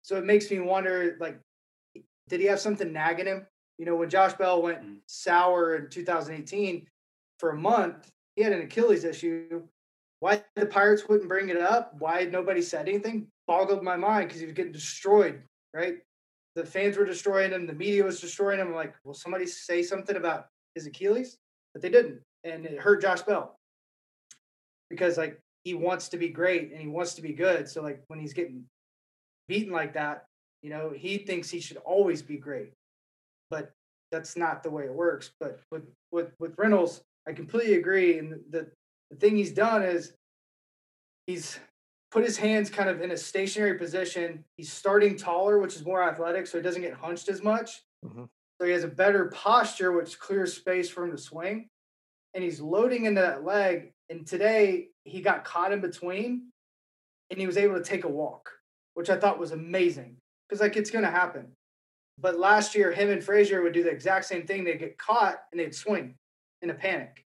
[0.02, 1.38] So it makes me wonder, like,
[2.28, 3.46] did he have something nagging him?
[3.78, 4.96] You know, when Josh Bell went mm.
[5.06, 6.86] sour in 2018
[7.40, 9.62] for a month, he had an Achilles issue.
[10.20, 11.94] Why the Pirates wouldn't bring it up?
[11.98, 13.26] Why nobody said anything?
[13.48, 15.42] Boggled my mind because he was getting destroyed,
[15.74, 15.96] right?
[16.54, 18.68] The fans were destroying him, the media was destroying him.
[18.68, 21.38] I'm like, will somebody say something about his Achilles?
[21.72, 22.20] But they didn't.
[22.44, 23.56] And it hurt Josh Bell.
[24.90, 27.68] Because like he wants to be great and he wants to be good.
[27.68, 28.64] So like when he's getting
[29.48, 30.26] beaten like that,
[30.62, 32.72] you know, he thinks he should always be great,
[33.48, 33.72] but
[34.12, 35.30] that's not the way it works.
[35.40, 38.18] But with with with Reynolds, I completely agree.
[38.18, 38.70] And the
[39.10, 40.12] the thing he's done is
[41.26, 41.58] he's
[42.10, 44.44] put his hands kind of in a stationary position.
[44.56, 47.82] He's starting taller, which is more athletic, so he doesn't get hunched as much.
[48.04, 48.24] Mm-hmm.
[48.60, 51.68] So he has a better posture, which clears space for him to swing.
[52.34, 53.92] And he's loading into that leg.
[54.10, 56.50] And today he got caught in between
[57.30, 58.50] and he was able to take a walk
[58.94, 60.16] which I thought was amazing
[60.46, 61.46] because like it's gonna happen.
[62.18, 64.62] But last year, him and Frazier would do the exact same thing.
[64.62, 66.16] They'd get caught and they'd swing
[66.62, 67.24] in a panic.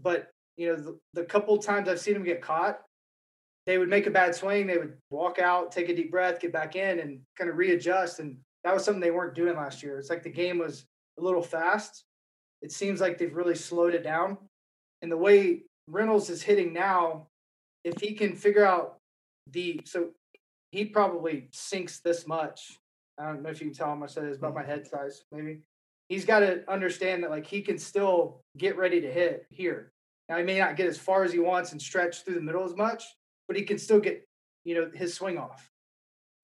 [0.00, 2.80] But you know, the, the couple times I've seen them get caught,
[3.66, 4.66] they would make a bad swing.
[4.66, 8.20] They would walk out, take a deep breath, get back in, and kind of readjust.
[8.20, 9.98] And that was something they weren't doing last year.
[9.98, 10.84] It's like the game was
[11.18, 12.04] a little fast.
[12.62, 14.38] It seems like they've really slowed it down.
[15.02, 17.26] And the way Reynolds is hitting now,
[17.84, 18.98] if he can figure out
[19.50, 20.10] the so
[20.70, 22.78] he probably sinks this much.
[23.18, 24.70] I don't know if you can tell how much that is about my mm-hmm.
[24.70, 25.60] head size, maybe.
[26.14, 29.90] He's got to understand that like he can still get ready to hit here.
[30.28, 32.62] Now he may not get as far as he wants and stretch through the middle
[32.62, 33.02] as much,
[33.48, 34.24] but he can still get,
[34.64, 35.68] you know, his swing off.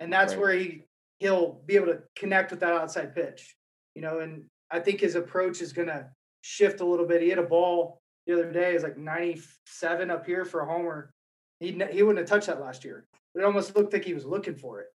[0.00, 0.40] And that's Right.
[0.40, 0.84] where he
[1.20, 3.54] he'll be able to connect with that outside pitch.
[3.94, 6.10] You know, and I think his approach is gonna
[6.40, 7.22] shift a little bit.
[7.22, 11.12] He hit a ball the other day, is like 97 up here for a homer.
[11.60, 13.06] He he wouldn't have touched that last year.
[13.36, 14.88] It almost looked like he was looking for it.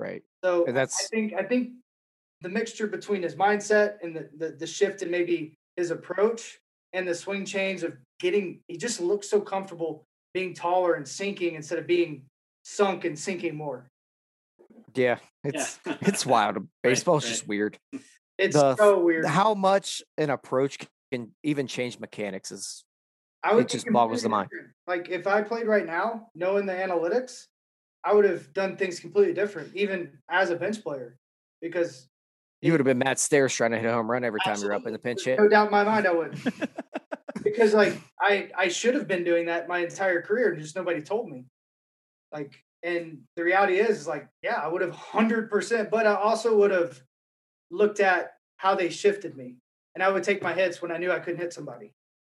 [0.00, 0.22] Right.
[0.42, 1.74] So And I that's think I think
[2.40, 6.58] the mixture between his mindset and the, the the shift in maybe his approach
[6.92, 11.54] and the swing change of getting he just looks so comfortable being taller and sinking
[11.54, 12.22] instead of being
[12.64, 13.88] sunk and sinking more.
[14.94, 15.18] yeah.
[15.44, 15.50] Yeah.
[15.52, 16.66] It's it's wild.
[16.82, 17.30] Baseball's right.
[17.30, 17.78] just weird.
[18.36, 19.24] It's The- so weird.
[19.26, 20.78] How much an approach
[21.12, 22.84] can even change mechanics is
[23.42, 24.50] I would it just boggles the mind.
[24.50, 24.72] different.
[24.86, 27.44] Like if I played right now, knowing the analytics,
[28.04, 31.16] I would have done things completely different, even as a bench player,
[31.62, 32.08] because
[32.60, 34.72] you would have been Matt Stairs trying to hit a home run every time you're
[34.72, 35.38] up in the pinch hit.
[35.38, 36.36] No doubt in my mind, I would.
[37.44, 41.00] because like I I should have been doing that my entire career, and just nobody
[41.00, 41.44] told me.
[42.32, 46.14] Like, and the reality is, is like, yeah, I would have hundred percent, but I
[46.14, 47.00] also would have
[47.70, 49.56] looked at how they shifted me,
[49.94, 51.92] and I would take my hits when I knew I couldn't hit somebody.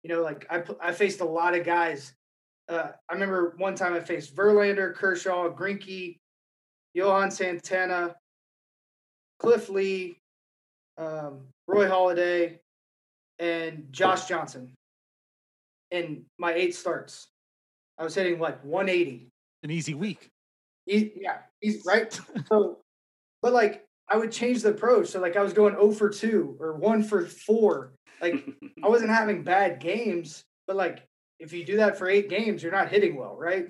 [0.03, 2.13] You know, like I I faced a lot of guys.
[2.67, 6.19] Uh, I remember one time I faced Verlander, Kershaw, Greinke,
[6.93, 8.15] Johan Santana,
[9.39, 10.17] Cliff Lee,
[10.97, 12.59] um, Roy Halladay,
[13.39, 14.73] and Josh Johnson.
[15.91, 17.27] In my eight starts,
[17.97, 19.27] I was hitting like 180.
[19.63, 20.29] An easy week.
[20.85, 22.19] He, yeah, he's right.
[22.49, 22.77] so,
[23.41, 25.07] but like I would change the approach.
[25.09, 27.93] So like I was going 0 for 2 or 1 for 4.
[28.21, 28.47] Like
[28.83, 31.07] I wasn't having bad games, but like
[31.39, 33.67] if you do that for eight games, you're not hitting well, right?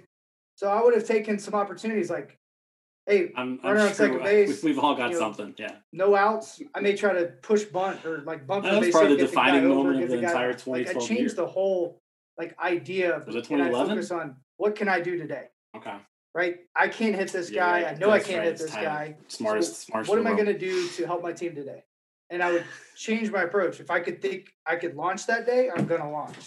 [0.55, 2.38] So I would have taken some opportunities like,
[3.09, 5.55] hey, I'm, runner I'm on second sure base, we've all got you know, something.
[5.57, 5.75] Yeah.
[5.91, 6.61] no outs.
[6.75, 9.29] I may try to push bunt or like bump That the was base probably hit,
[9.29, 10.67] the guy defining over, moment get of the guy entire out.
[10.67, 11.29] Like I 2012 changed year.
[11.45, 11.99] the whole
[12.37, 13.95] like idea of Was it and I 2011?
[13.95, 15.95] focus on what can I do today, Okay.
[16.35, 16.57] right?
[16.75, 17.83] I can't hit this You're guy.
[17.83, 17.93] right.
[17.95, 18.47] I know I can't right.
[18.47, 19.15] hit this guy.
[19.27, 20.09] Smartest, So smartest.
[20.09, 21.83] what am I going to do to help my team today?
[22.29, 23.79] And I would change my approach.
[23.79, 26.37] If I could think I could launch that day, I'm going to launch.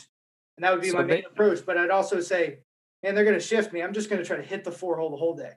[0.56, 1.64] And that would be So my main ba- approach.
[1.66, 2.58] But I'd also say,
[3.02, 3.82] man, they're going to shift me.
[3.82, 5.52] I'm just going to try to hit the four hole the whole day.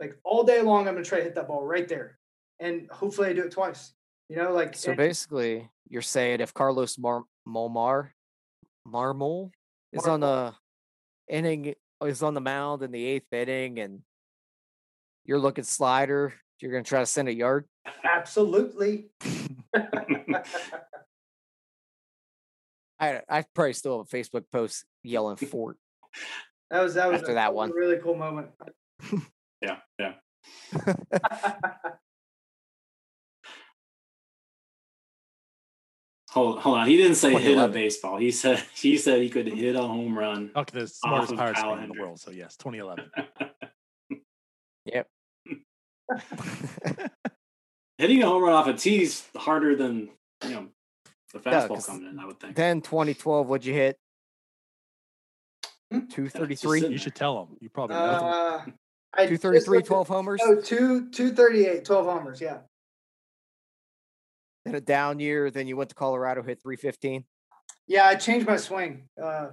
[0.00, 2.18] Like all day long, I'm going to try to hit that ball right there.
[2.60, 3.92] And hopefully I do it twice.
[4.28, 8.10] You know, like So and- basically, you're saying if Carlos Mar- Molmar,
[8.86, 9.50] Marmol
[9.92, 10.54] is on the
[11.28, 11.74] inning,
[12.04, 14.00] is on the mound in the eighth inning, and
[15.24, 17.66] you're looking slider, you're gonna try to send a yard.
[18.04, 19.10] absolutely.
[22.98, 25.76] I I probably still have a Facebook post yelling Fort.
[26.70, 27.70] That was that was, After a, that one.
[27.72, 28.48] really cool moment.
[29.66, 29.78] Yeah.
[29.98, 30.14] Yeah.
[36.36, 36.86] Hold, hold on.
[36.86, 38.18] He didn't say hit a baseball.
[38.18, 40.50] He said he said he could hit a home run.
[40.52, 42.20] Talk to the smartest of Pirates Kyle fan in the world.
[42.20, 43.10] So yes, 2011.
[44.84, 45.08] yep.
[47.96, 50.10] Hitting a home run off a tee is harder than
[50.44, 50.66] you know
[51.32, 52.18] the Yeah, coming in.
[52.18, 52.54] I would think.
[52.54, 53.98] then 2012, what'd you hit?
[55.90, 56.00] Hmm?
[56.10, 57.56] 233, You should tell him.
[57.60, 58.02] You probably know.
[58.02, 58.64] Uh,
[59.16, 60.40] I 233, 12 homers.
[60.44, 62.40] Oh, two, 238, 12 homers.
[62.40, 62.58] Yeah.
[64.64, 65.50] Then a down year.
[65.50, 67.24] Then you went to Colorado, hit 315.
[67.86, 68.06] Yeah.
[68.06, 69.08] I changed my swing.
[69.20, 69.48] Uh,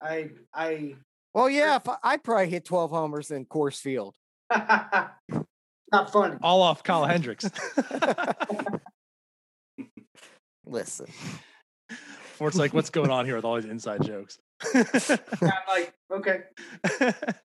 [0.00, 0.94] I, I,
[1.34, 4.14] Well, yeah, if I, I'd probably hit 12 homers in Coors Field.
[4.50, 5.14] not
[6.10, 6.36] funny.
[6.42, 7.50] All off Kyle Hendricks.
[10.66, 11.06] Listen,
[12.38, 14.38] Or it's like, what's going on here with all these inside jokes?
[14.74, 14.86] I'm
[15.68, 16.42] like, okay.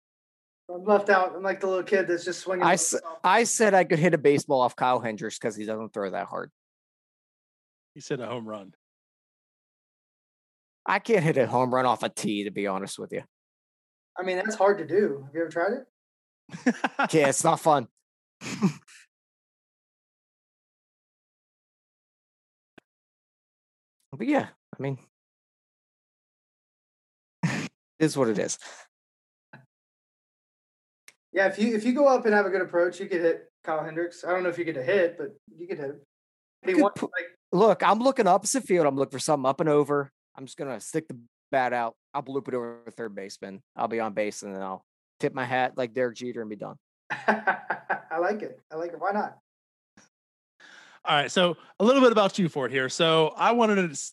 [0.69, 1.33] I'm left out.
[1.35, 2.63] I'm like the little kid that's just swinging.
[2.63, 3.19] I the s- ball.
[3.23, 6.27] I said I could hit a baseball off Kyle Hendricks because he doesn't throw that
[6.27, 6.51] hard.
[7.93, 8.73] he said a home run.
[10.85, 13.23] I can't hit a home run off a tee, to be honest with you.
[14.17, 15.23] I mean, that's hard to do.
[15.25, 15.85] Have you ever tried it?
[17.13, 17.87] Yeah, it's not fun.
[24.11, 24.47] but yeah,
[24.77, 24.97] I mean,
[27.43, 28.57] it is what it is.
[31.33, 33.45] Yeah, if you if you go up and have a good approach, you could hit
[33.63, 34.23] Kyle Hendricks.
[34.23, 35.99] I don't know if you get a hit, but you could hit him.
[36.65, 38.85] He Good won, pu- like, Look, I'm looking opposite field.
[38.85, 40.11] I'm looking for something up and over.
[40.35, 41.17] I'm just gonna stick the
[41.51, 41.95] bat out.
[42.13, 43.61] I'll bloop it over the third baseman.
[43.75, 44.83] I'll be on base and then I'll
[45.19, 46.75] tip my hat like Derek Jeter and be done.
[47.11, 48.59] I like it.
[48.71, 48.99] I like it.
[48.99, 49.37] Why not?
[51.05, 51.31] All right.
[51.31, 52.89] So a little bit about you, Fort, here.
[52.89, 54.11] So I wanted to s-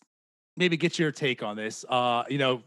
[0.57, 1.85] maybe get your take on this.
[1.87, 2.63] Uh, you know,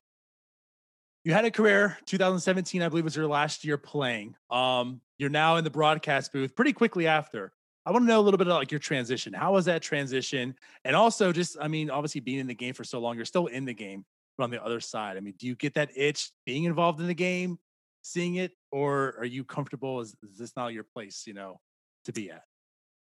[1.25, 4.37] you had a career 2017, I believe was your last year playing.
[4.51, 7.53] Um, you're now in the broadcast booth pretty quickly after.
[7.87, 9.33] I want to know a little bit about like your transition.
[9.33, 10.55] How was that transition?
[10.85, 13.47] And also just, I mean, obviously being in the game for so long, you're still
[13.47, 14.05] in the game,
[14.37, 17.07] but on the other side, I mean, do you get that itch being involved in
[17.07, 17.59] the game,
[18.03, 20.01] seeing it, or are you comfortable?
[20.01, 21.61] Is, is this not your place, you know,
[22.05, 22.43] to be at?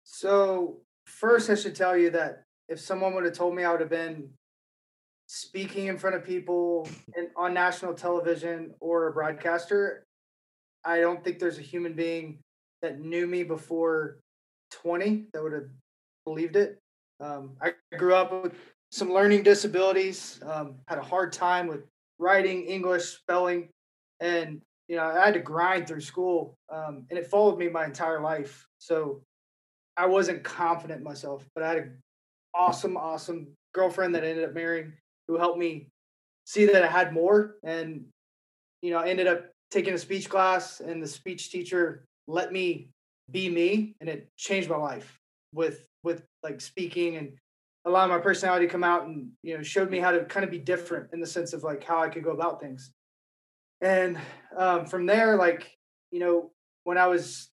[0.03, 3.81] So first, I should tell you that if someone would have told me I would
[3.81, 4.29] have been
[5.33, 10.03] speaking in front of people and on national television or a broadcaster,
[10.83, 12.39] I don't think there's a human being
[12.81, 14.17] that knew me before
[14.71, 15.69] 20 that would have
[16.25, 16.79] believed it.
[17.21, 18.55] Um, I grew up with
[18.91, 21.85] some learning disabilities, um, had a hard time with
[22.19, 23.69] writing, English, spelling,
[24.19, 24.59] and
[24.89, 28.19] you know I had to grind through school, um, and it followed me my entire
[28.19, 28.67] life.
[28.79, 29.21] So
[29.95, 31.97] I wasn't confident myself, but I had an
[32.53, 34.91] awesome, awesome girlfriend that I ended up marrying
[35.31, 35.87] who helped me
[36.45, 37.55] see that I had more.
[37.63, 38.05] And,
[38.81, 42.89] you know, I ended up taking a speech class, and the speech teacher let me
[43.31, 45.17] be me, and it changed my life
[45.53, 47.31] with with like speaking and
[47.85, 50.51] allowing my personality to come out and you know showed me how to kind of
[50.51, 52.91] be different in the sense of like how I could go about things.
[53.79, 54.19] And
[54.57, 55.71] um, from there, like
[56.11, 56.51] you know,
[56.83, 57.49] when I was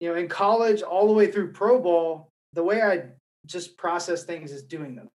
[0.00, 3.04] you know, in college all the way through pro ball, the way I
[3.46, 5.08] just process things is doing them.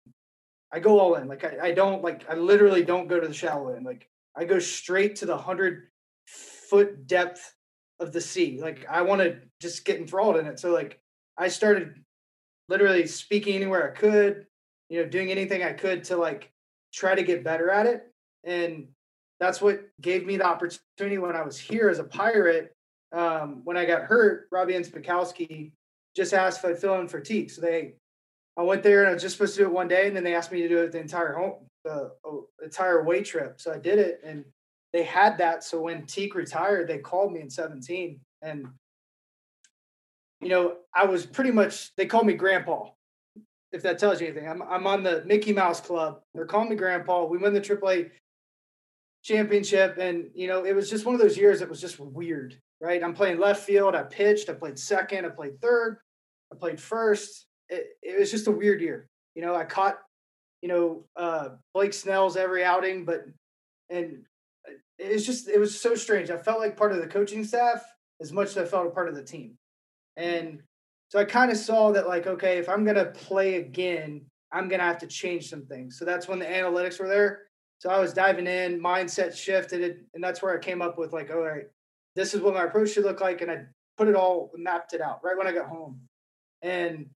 [0.76, 1.30] I go all in.
[1.30, 3.86] Like I, I don't like I literally don't go to the shallow end.
[3.86, 5.88] Like I go straight to the hundred
[6.28, 7.56] foot depth
[8.02, 8.60] of the sea.
[8.62, 10.60] Like I want to just get enthralled in it.
[10.60, 11.00] So like
[11.38, 11.96] I started
[12.68, 14.48] literally speaking anywhere I could,
[14.90, 16.52] you know, doing anything I could to like
[16.94, 18.04] try to get better at it.
[18.44, 18.90] And
[19.40, 22.76] that's what gave me the opportunity when I was here as a pirate
[23.14, 25.72] um, when I got hurt, Robby Incmikoski
[26.18, 27.50] just asked if I'd fill in for Teak.
[27.50, 27.94] So they,
[28.58, 30.24] I went there and I was just supposed to do it one day, and then
[30.24, 33.60] they asked me to do it the entire home, the uh, entire way trip.
[33.60, 34.45] So I did it, and
[34.93, 35.64] they had that.
[35.64, 38.68] So when Teak retired, they called me in 17, and
[40.41, 42.89] you know I was pretty much they called me Grandpa.
[43.72, 46.22] If that tells you anything, I'm I'm on the Mickey Mouse Club.
[46.34, 47.26] They're calling me Grandpa.
[47.26, 48.12] We win the AAA
[49.22, 52.56] championship, and you know it was just one of those years that was just weird
[52.82, 53.03] right?
[53.03, 53.95] I'm playing left field.
[53.95, 54.49] I pitched.
[54.49, 55.26] I played second.
[55.26, 55.97] I played third.
[56.51, 57.45] I played first.
[57.70, 59.07] It, it was just a weird year.
[59.36, 59.97] You know, I caught,
[60.61, 63.26] you know, uh, Blake Snell's every outing, but
[63.89, 64.24] and
[64.97, 66.30] it was just it was so strange.
[66.30, 67.84] I felt like part of the coaching staff
[68.22, 69.57] as much as I felt a part of the team,
[70.16, 70.61] and
[71.09, 74.84] so I kind of saw that like, okay, if I'm gonna play again, I'm gonna
[74.84, 75.99] have to change some things.
[75.99, 77.43] So that's when the analytics were there.
[77.80, 81.30] So I was diving in, mindset shifted, and that's where I came up with like,
[81.30, 81.66] all right,
[82.16, 83.41] this is what my approach should look like.
[83.41, 83.66] And I
[83.97, 85.99] put it all, mapped it out right when I got home.
[86.61, 87.09] And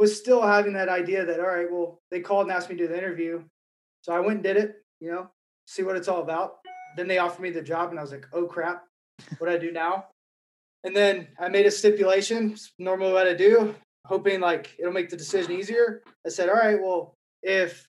[0.00, 2.84] was still having that idea that, all right, well, they called and asked me to
[2.84, 3.42] do the interview.
[4.00, 5.30] So I went and did it, you know,
[5.66, 6.56] see what it's all about.
[6.96, 8.84] Then they offered me the job and I was like, oh crap,
[9.36, 10.06] what do I do now?
[10.84, 13.74] And then I made a stipulation, normally what I do,
[14.06, 16.02] hoping like it'll make the decision easier.
[16.26, 17.86] I said, all right, well, if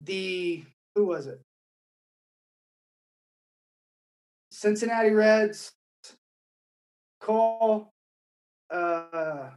[0.00, 0.64] the,
[0.96, 1.40] who was it?
[4.50, 5.70] Cincinnati Reds
[7.20, 7.92] call
[8.68, 9.50] uh,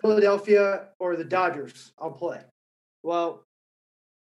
[0.00, 2.40] Philadelphia or the Dodgers, I'll play.
[3.02, 3.44] Well,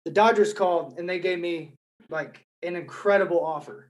[0.05, 1.73] the Dodgers called and they gave me
[2.09, 3.89] like an incredible offer.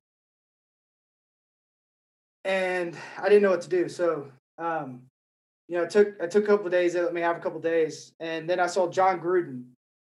[2.45, 3.89] And I didn't know what to do.
[3.89, 5.03] So, um,
[5.69, 6.95] you know, I took I took a couple days.
[6.95, 9.65] They let me have a couple days, and then I saw Jon Gruden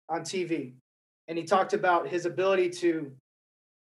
[0.08, 0.74] on TV,
[1.26, 3.12] and he talked about his ability to,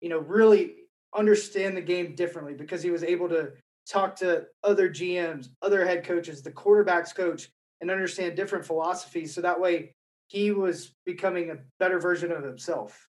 [0.01, 0.75] you know, really
[1.15, 3.53] understand the game differently because he was able to
[3.87, 7.51] talk to other GMs, other head coaches, the quarterbacks coach,
[7.81, 9.35] and understand different philosophies.
[9.35, 9.95] So that way
[10.29, 13.09] he was becoming a better version of himself.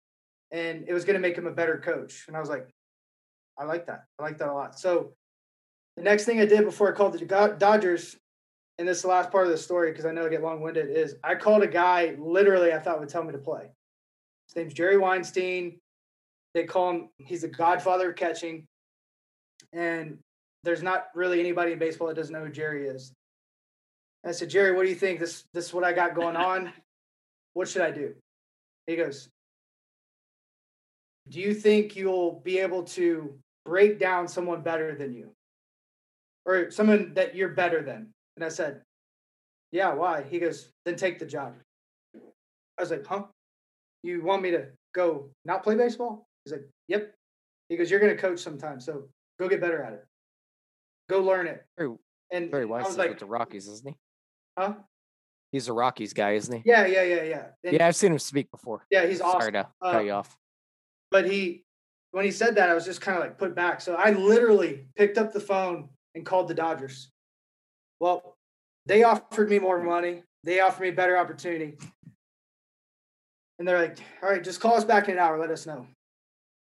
[0.50, 2.24] And it was going to make him a better coach.
[2.28, 2.68] And I was like,
[3.58, 4.04] I like that.
[4.18, 4.78] I like that a lot.
[4.78, 5.12] So
[5.96, 8.16] the next thing I did before I called the Dodgers,
[8.78, 10.60] and this is the last part of the story because I know I get long
[10.60, 13.70] winded, is I called a guy literally I thought would tell me to play.
[14.48, 15.78] His name's Jerry Weinstein.
[16.54, 18.66] They call him, he's the godfather of catching.
[19.72, 20.18] And
[20.62, 23.12] there's not really anybody in baseball that doesn't know who Jerry is.
[24.26, 25.20] I said, Jerry, what do you think?
[25.20, 26.72] This, this is what I got going on.
[27.54, 28.14] What should I do?
[28.86, 29.28] He goes,
[31.28, 35.30] Do you think you'll be able to break down someone better than you?
[36.46, 38.06] or someone that you're better than.
[38.36, 38.80] And I said,
[39.72, 40.22] yeah, why?
[40.22, 41.54] He goes, then take the job.
[42.14, 43.24] I was like, huh?
[44.02, 46.24] You want me to go not play baseball?
[46.44, 47.12] He's like, yep.
[47.68, 49.08] He goes, you're going to coach sometime, so
[49.40, 50.04] go get better at it.
[51.10, 51.64] Go learn it.
[51.76, 51.96] Very,
[52.30, 53.96] And very I wise was with the Rockies, isn't he?
[54.56, 54.74] Huh?
[55.52, 56.62] He's a Rockies guy, isn't he?
[56.68, 57.46] Yeah, yeah, yeah, yeah.
[57.64, 58.84] And- Yeah, I've seen him speak before.
[58.90, 59.40] yeah, he's awesome.
[59.40, 60.36] Sorry to Uh, cut you off.
[61.10, 61.62] but he
[62.12, 64.86] when he said that i was just kind of like put back so i literally
[64.96, 67.10] picked up the phone and called the dodgers
[68.00, 68.36] well
[68.86, 71.76] they offered me more money they offered me a better opportunity
[73.58, 75.86] and they're like all right just call us back in an hour let us know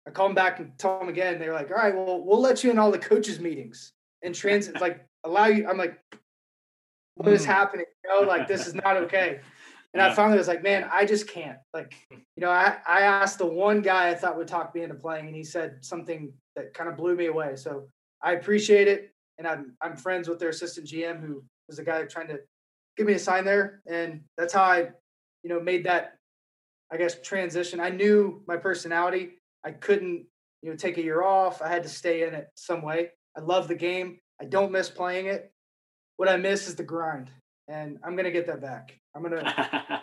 [0.07, 2.64] i called them back and told them again they're like all right well we'll let
[2.64, 3.92] you in all the coaches meetings
[4.22, 6.01] and transit like allow you i'm like
[7.16, 7.46] what is Mm.
[7.46, 9.40] happening you know like this is not okay
[9.94, 11.56] and I finally was like, man, I just can't.
[11.72, 14.96] Like, you know, I, I asked the one guy I thought would talk me into
[14.96, 17.54] playing, and he said something that kind of blew me away.
[17.54, 17.86] So
[18.20, 19.12] I appreciate it.
[19.38, 22.40] And I'm I'm friends with their assistant GM, who was the guy trying to
[22.96, 23.82] give me a sign there.
[23.86, 24.88] And that's how I,
[25.44, 26.16] you know, made that,
[26.92, 27.78] I guess, transition.
[27.78, 29.38] I knew my personality.
[29.64, 30.26] I couldn't,
[30.62, 31.62] you know, take a year off.
[31.62, 33.10] I had to stay in it some way.
[33.36, 34.18] I love the game.
[34.40, 35.52] I don't miss playing it.
[36.16, 37.30] What I miss is the grind.
[37.68, 38.98] And I'm gonna get that back.
[39.14, 39.42] I'm gonna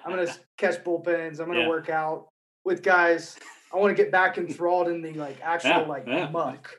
[0.04, 1.40] I'm gonna catch bullpens.
[1.40, 1.68] I'm gonna Yeah.
[1.70, 2.28] work out
[2.66, 3.38] with guys.
[3.74, 6.30] I want to get back enthralled in the like actual Yeah, like yeah.
[6.30, 6.70] muck.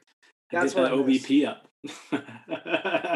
[0.50, 0.96] That's that what I.
[0.96, 1.68] OBP up.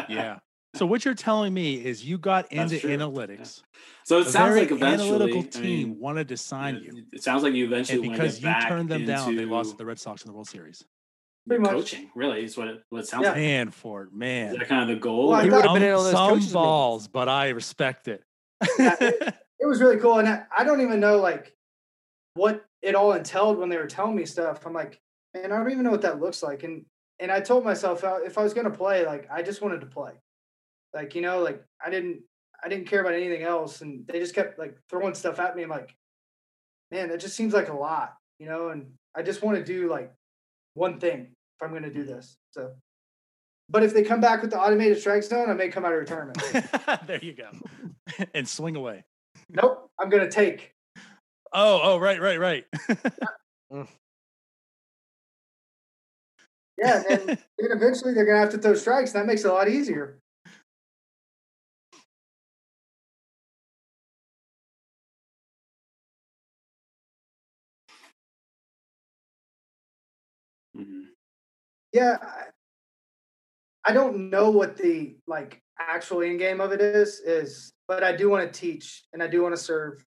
[0.09, 0.39] Yeah.
[0.75, 2.95] So what you're telling me is you got into true.
[2.95, 3.61] analytics.
[4.03, 7.03] So A it sounds very like eventually, analytical I team mean, wanted to sign you,
[7.11, 9.71] It sounds like you eventually and because get you back turned them down, they lost
[9.71, 10.83] to the Red Sox in the World Series.
[11.47, 11.71] Pretty much.
[11.71, 12.09] coaching.
[12.15, 13.31] Really, is what it, what it sounds Yeah.
[13.31, 14.13] like.
[14.13, 15.29] Man, Is that kind of the goal?
[15.29, 16.53] Well, He would have been in all Some, those some coaches meetings.
[16.53, 18.23] balls, but I respect it.
[18.79, 18.95] Yeah,
[19.59, 21.53] It was really cool, and I, I don't even know like
[22.35, 24.65] what it all entailed when they were telling me stuff.
[24.65, 24.99] I'm like,
[25.33, 26.63] man, I don't even know what that looks like.
[26.63, 26.85] And
[27.19, 30.11] and I told myself if I was gonna play, like I just wanted to play.
[30.93, 32.21] Like you know, like I didn't
[32.63, 35.63] I didn't care about anything else, and they just kept like throwing stuff at me.
[35.63, 35.95] I'm like,
[36.91, 38.69] man, that just seems like a lot, you know.
[38.69, 40.13] And I just want to do like
[40.75, 41.29] one thing
[41.59, 42.37] if I'm gonna do this.
[42.51, 42.71] So.
[43.69, 45.99] But if they come back with the automated strike zone, I may come out of
[45.99, 46.37] retirement.
[47.07, 47.49] there you go.
[48.33, 49.03] and swing away.
[49.49, 50.73] nope, I'm gonna take.
[51.53, 52.65] Oh, oh, right, right, right.
[53.69, 53.85] Mm.
[56.77, 59.13] Yeah, and then, then eventually they're gonna have to throw strikes.
[59.13, 60.19] And that makes it a lot easier.
[71.97, 72.17] Yeah,
[73.83, 78.15] I, don't know what the like actual end game of it is, is but I
[78.15, 80.05] do want to teach and I do want to serve.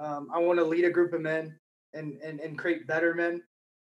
[0.00, 1.56] Um, I want to lead a group of men
[1.94, 3.42] and and and create better men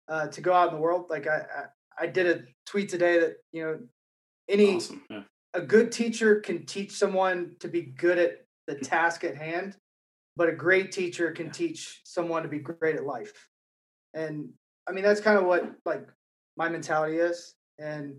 [0.10, 1.06] uh, to go out in the world.
[1.10, 3.80] Like I, I I did a tweet today that you know
[4.50, 5.02] any Awesome.
[5.10, 5.24] Yeah.
[5.54, 9.78] a good teacher can teach someone to be good at the task at hand,
[10.36, 13.48] but a great teacher can teach someone to be great at life.
[14.14, 14.50] And
[14.86, 16.10] I mean, that's kind of what like
[16.58, 17.56] my mentality is.
[17.80, 18.18] And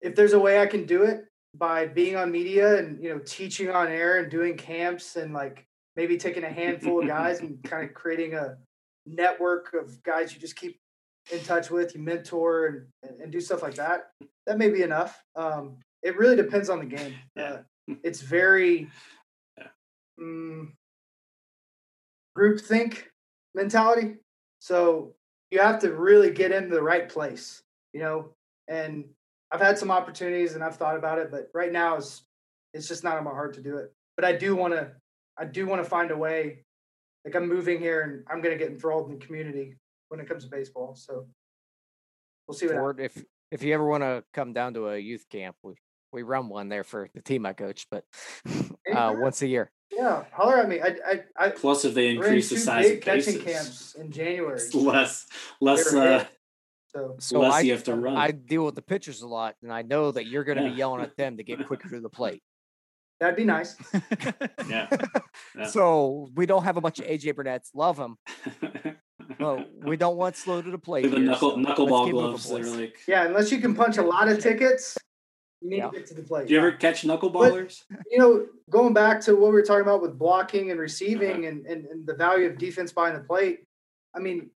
[0.00, 1.24] if there's a way I can do it
[1.54, 5.66] by being on media and, you know, teaching on air and doing camps and like
[5.96, 8.56] maybe taking a handful of guys and kind of creating a
[9.06, 10.78] network of guys you just keep
[11.32, 14.10] in touch with, you mentor and, and, do stuff like that,
[14.46, 15.22] that may be enough.
[15.36, 17.14] Um, it really depends on the game.
[17.36, 17.42] Yeah.
[17.42, 18.88] Uh, it's very
[20.18, 20.68] mm,
[22.34, 23.10] group think
[23.54, 24.16] mentality.
[24.60, 25.14] So
[25.50, 28.30] you have to really get into the right place, you know.
[28.68, 29.04] And
[29.50, 32.22] I've had some opportunities and I've thought about it, but right now is
[32.72, 33.92] it's just not in my heart to do it.
[34.16, 34.92] But I do want to,
[35.38, 36.64] I do want to find a way.
[37.24, 39.76] Like I'm moving here and I'm going to get enthralled in the community
[40.08, 40.94] when it comes to baseball.
[40.94, 41.26] So
[42.46, 43.16] we'll see what happens.
[43.16, 45.74] If if you ever want to come down to a youth camp, we
[46.12, 48.04] we run one there for the team I coach, but
[48.94, 49.70] uh, once a year.
[50.00, 50.80] Yeah, holler at me.
[50.80, 54.10] I, I, I Plus, if they increase the two size big of catching camps in
[54.10, 54.54] January.
[54.56, 55.26] it's less
[55.60, 56.24] less uh.
[56.94, 58.16] So So less I you have to run.
[58.16, 60.70] I deal with the pitchers a lot, and I know that you're going to Yeah.
[60.70, 62.42] be yelling at them to get quicker to the plate.
[63.20, 63.76] that'd be nice.
[64.68, 64.88] yeah.
[65.56, 65.66] Yeah.
[65.66, 67.70] So we don't have a bunch of AJ Burnett's.
[67.74, 68.16] Love them.
[69.38, 71.02] Well, we don't want slow to the plate.
[71.02, 72.76] the here, knuckle so knuckleball let's moving, gloves.
[72.76, 72.96] Like.
[73.06, 74.96] Yeah, unless you can punch a lot of tickets,
[75.60, 75.90] you need Yeah.
[75.90, 76.46] to get to the plate.
[76.48, 77.84] Do you ever catch knuckleballers?
[78.10, 80.82] you know, going back to what we were talking about with blocking and Uh-huh.
[80.82, 83.64] receiving and, and, and the value of defense behind the plate,
[84.14, 84.50] I mean,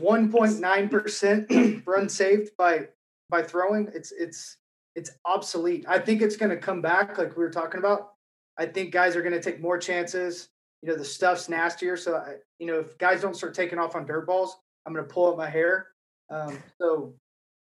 [0.00, 2.88] 1.9% run saved by
[3.30, 4.58] by throwing, it's it's
[4.94, 5.84] it's obsolete.
[5.88, 8.10] I think it's going to come back like we were talking about.
[8.58, 10.50] I think guys are going to take more chances.
[10.82, 11.96] You know, the stuff's nastier.
[11.96, 15.06] So, I, you know, if guys don't start taking off on dirt balls, I'm going
[15.06, 15.88] to pull up my hair.
[16.28, 17.14] Um, so,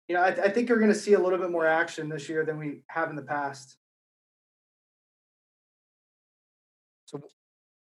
[0.08, 2.28] you know, I, I think you're going to see a little bit more action this
[2.28, 3.76] year than we have in the past.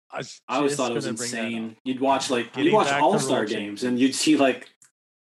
[0.10, 1.46] I, I always thought it was gonna bring that up.
[1.48, 1.76] insane.
[1.84, 4.70] You'd watch like Getting you'd watch All Star games and you'd see like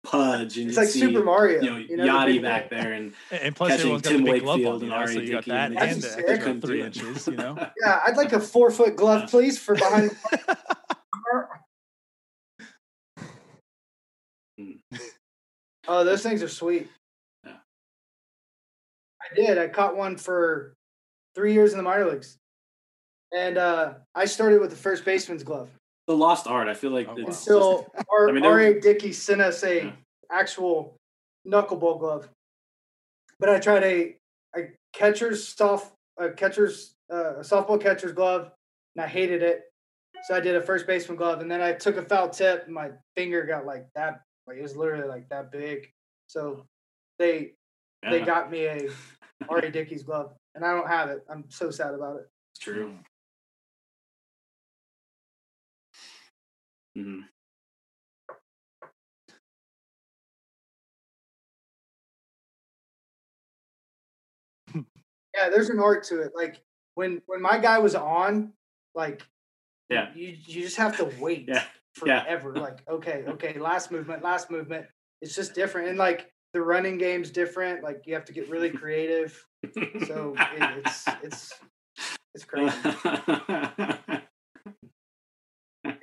[0.05, 1.61] Pudge and It's you'd like see, Super Mario.
[1.61, 4.23] you know, you know, Yadi back there and And- And plus, catching everyone's got Tim
[4.25, 6.37] the big Wakefield and know, so you got Dickey that and That's and the extra
[6.39, 7.57] couldn't three inches, you know.
[7.85, 10.13] Yeah, I'd like a four foot glove, please, for behind.
[15.91, 16.89] oh, those things are sweet.
[17.45, 17.53] Yeah.
[19.21, 19.59] I did.
[19.59, 20.75] I caught one for
[21.35, 22.37] three years in the minor leagues,
[23.37, 25.69] and uh, I started with the first baseman's glove
[26.07, 26.67] the lost art.
[26.67, 28.81] I feel like Oh, it's until R- I mean, they're- R.A.
[28.81, 29.93] Dickey sent us a Yeah.
[30.31, 30.97] actual
[31.47, 32.29] knuckleball glove.
[33.39, 34.17] But I tried a
[34.57, 34.61] a
[34.93, 38.51] catcher's soft a catcher's uh, a softball catcher's glove,
[38.97, 39.71] and I hated it.
[40.25, 42.75] So I did a first baseman glove, and then I took a foul tip, and
[42.75, 44.21] my finger got like that.
[44.51, 45.93] Like it was literally like that big.
[46.27, 46.67] So
[47.21, 47.53] they
[48.03, 48.89] just, they got me a
[49.49, 49.71] R.A.
[49.71, 51.25] Dickey's glove, and I don't have it.
[51.31, 52.29] I'm so sad about it.
[52.53, 52.93] it's true.
[56.99, 57.23] Mhm.
[65.33, 66.33] Yeah, there's an art to it.
[66.35, 66.61] Like
[66.97, 68.53] when when my guy was on,
[68.97, 69.23] like
[69.91, 70.09] Yeah.
[70.15, 71.65] you you just have to wait Yeah.
[72.07, 72.23] Yeah.
[72.25, 72.55] forever.
[72.55, 74.87] Like okay, okay, last movement, last movement.
[75.21, 77.83] It's just different, and like the running game's different.
[77.83, 79.45] Like you have to get really creative.
[80.07, 81.53] So it, it's it's
[82.35, 82.77] it's crazy.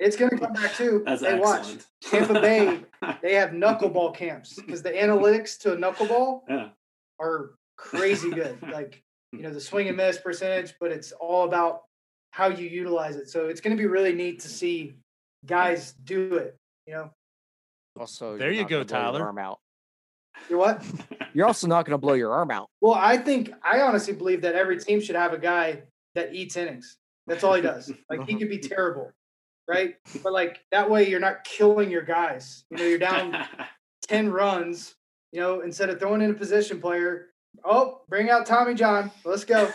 [0.00, 1.02] It's gonna come back too.
[1.04, 1.76] That's hey, watch.
[2.02, 2.80] Tampa Bay,
[3.22, 6.68] They have knuckleball camps because the analytics to a knuckleball yeah.
[7.20, 8.58] are crazy good.
[8.62, 11.82] Like you know the swing and miss percentage, but it's all about
[12.38, 13.28] how you utilize it.
[13.28, 14.94] So it's going to be really neat to see
[15.44, 16.54] guys do it.
[16.86, 17.10] You know,
[17.98, 19.24] Also, There you're you not go, gonna your Tyler.
[19.26, 19.58] Arm out.
[20.48, 20.84] you know what?
[21.34, 22.68] You're also not going to blow your arm out.
[22.80, 25.82] Well, I think I honestly believe that every team should have a guy
[26.14, 26.96] that eats innings.
[27.26, 27.92] That's all he does.
[28.08, 29.10] Like he could be terrible,
[29.68, 29.96] right?
[30.22, 32.64] But like that way, you're not killing your guys.
[32.70, 33.36] You know, you're down
[34.08, 34.94] ten runs.
[35.32, 37.26] You know, instead of throwing in a position player,
[37.64, 39.10] oh, bring out Tommy John.
[39.24, 39.70] Let's go.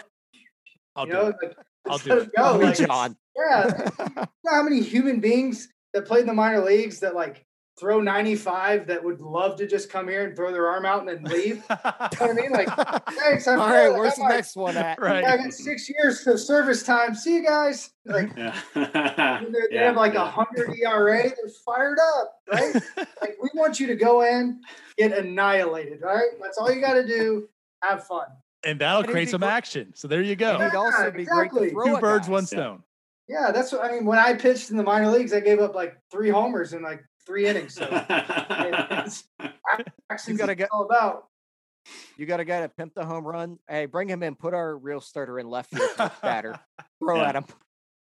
[0.95, 1.35] I'll you do know, it.
[1.43, 1.55] like,
[1.85, 2.23] I'll let's do let it.
[2.25, 2.43] it go.
[2.43, 3.17] Tommy oh Like, John.
[3.35, 7.45] Yeah, you know how many human beings that played in the minor leagues that like
[7.79, 11.09] throw 95 that would love to just come here and throw their arm out and
[11.09, 11.63] then leave?
[11.69, 12.51] You know what I mean?
[12.51, 12.69] Like,
[13.17, 13.47] thanks.
[13.47, 13.73] I'm All good.
[13.73, 15.01] right, I where's the my- next one at?
[15.01, 15.25] Right.
[15.25, 17.15] I got six years of service time.
[17.15, 17.89] See you guys.
[18.05, 18.55] Like, yeah.
[18.75, 20.29] they they Yeah, have like a yeah.
[20.31, 21.23] hundred ERA.
[21.23, 22.73] They're fired up, right?
[23.21, 24.61] like, we want you to go in,
[24.97, 26.29] get annihilated, right?
[26.39, 27.49] That's all you got to do.
[27.81, 28.27] Have fun.
[28.65, 29.93] And that'll And create some gr- action.
[29.95, 30.59] So there you And go.
[30.59, 31.67] he'd also Yeah, be great exactly.
[31.67, 32.31] to throw Two birds, guys.
[32.31, 32.83] one stone.
[33.27, 34.05] Yeah, that's what I mean.
[34.05, 37.03] When I pitched in the minor leagues, I gave up like three homers in like
[37.25, 37.75] three innings.
[37.75, 39.23] So it's
[40.09, 41.27] actually gotta what get- all about.
[42.17, 43.59] You got a guy to pimp the home run.
[43.67, 44.35] Hey, bring him in.
[44.35, 45.89] Put our real starter in left field,
[46.21, 46.57] batter.
[46.99, 47.29] Throw Yeah.
[47.29, 47.45] at him.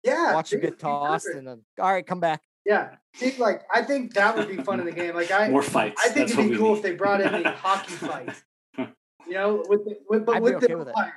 [0.04, 2.42] Yeah, Watch him get tossed, and then all right, come back.
[2.66, 5.16] Yeah, see, like I think that would be fun in the game.
[5.16, 6.02] Like I, More fights.
[6.06, 6.78] I think That's it'd be cool need.
[6.78, 8.30] if they brought in the hockey fight.
[9.28, 11.14] You know, with the, with but I'd with okay the with umpire,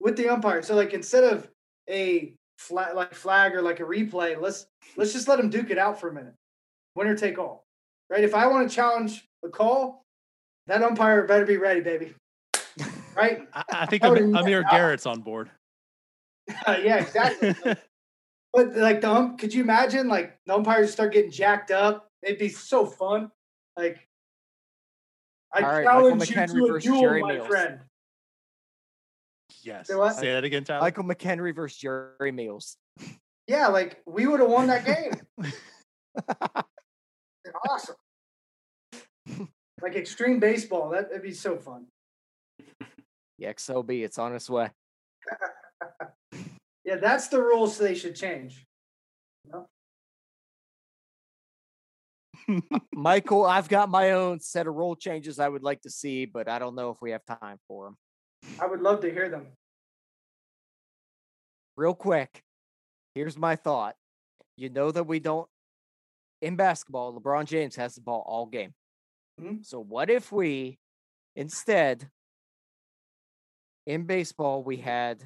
[0.00, 0.62] with the umpire.
[0.62, 1.48] So like instead of
[1.88, 5.78] a flag like flag or like a replay, let's let's just let them duke it
[5.78, 6.34] out for a minute.
[6.94, 7.64] Winner take all,
[8.10, 8.24] right?
[8.24, 10.04] If I want to challenge a call,
[10.66, 12.14] that umpire better be ready, baby.
[13.14, 13.46] Right?
[13.52, 15.50] I, I think I would Amir Garrett's on board.
[16.66, 17.54] yeah, exactly.
[18.54, 22.08] but like the ump, could you imagine like the umpires start getting jacked up?
[22.22, 23.30] It'd be so fun.
[23.76, 24.08] Like
[25.54, 27.46] I All right, Michael challenge you McKenry to a versus duel, Jerry my Meals.
[27.46, 27.80] friend.
[29.62, 29.86] Yes.
[29.86, 30.14] Say what?
[30.16, 30.80] Say that again, Tyler.
[30.80, 32.76] Michael McKenry versus Jerry Meals.
[33.46, 35.12] Yeah, like we would have won that game.
[37.68, 37.96] awesome.
[39.80, 41.86] Like extreme baseball, that, that'd be so fun.
[43.38, 44.70] The XOB, it's on its way.
[46.84, 48.64] Yeah, that's the rules they should change.
[52.92, 56.48] Michael, I've got my own set of rule changes I would like to see, but
[56.48, 57.96] I don't know if we have time for them.
[58.60, 59.46] I would love to hear them.
[61.76, 62.42] Real quick,
[63.14, 63.96] here's my thought.
[64.56, 65.48] You know that we don't
[66.42, 68.74] in basketball, LeBron James has the ball all game.
[69.40, 69.64] Mhm.
[69.64, 70.78] So what if we
[71.36, 72.10] instead
[73.86, 75.22] in baseball we had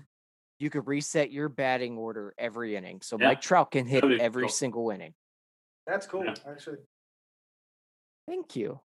[0.58, 3.00] you could reset your batting order every inning.
[3.02, 4.48] So Yeah, Mike Trout can hit every cool.
[4.48, 5.14] single inning.
[5.86, 6.34] That's cool, Yeah.
[6.46, 6.78] actually.
[8.26, 8.80] Thank you.